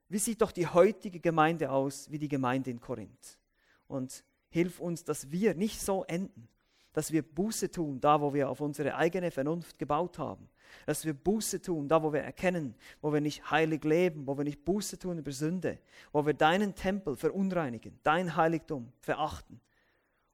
[0.10, 3.40] wie sieht doch die heutige Gemeinde aus wie die Gemeinde in Korinth?
[3.88, 6.50] Und hilf uns, dass wir nicht so enden,
[6.94, 10.50] dass wir Buße tun, da wo wir auf unsere eigene Vernunft gebaut haben,
[10.86, 14.44] dass wir Buße tun, da wo wir erkennen, wo wir nicht heilig leben, wo wir
[14.44, 15.80] nicht Buße tun über Sünde,
[16.12, 19.62] wo wir deinen Tempel verunreinigen, dein Heiligtum verachten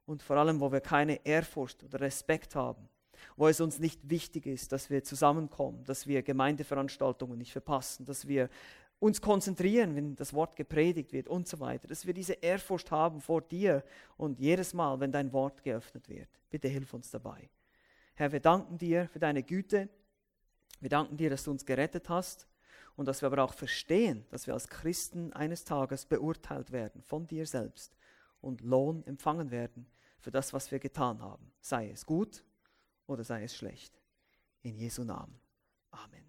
[0.06, 2.88] und vor allem, wo wir keine Ehrfurcht oder Respekt haben,
[3.36, 8.26] wo es uns nicht wichtig ist, dass wir zusammenkommen, dass wir Gemeindeveranstaltungen nicht verpassen, dass
[8.26, 8.48] wir
[9.00, 13.20] uns konzentrieren, wenn das Wort gepredigt wird und so weiter, dass wir diese Ehrfurcht haben
[13.20, 13.84] vor dir
[14.16, 16.28] und jedes Mal, wenn dein Wort geöffnet wird.
[16.50, 17.48] Bitte hilf uns dabei.
[18.14, 19.88] Herr, wir danken dir für deine Güte.
[20.80, 22.48] Wir danken dir, dass du uns gerettet hast
[22.96, 27.26] und dass wir aber auch verstehen, dass wir als Christen eines Tages beurteilt werden von
[27.26, 27.96] dir selbst
[28.40, 29.86] und Lohn empfangen werden
[30.18, 32.44] für das, was wir getan haben, sei es gut
[33.06, 34.00] oder sei es schlecht.
[34.62, 35.38] In Jesu Namen.
[35.92, 36.27] Amen.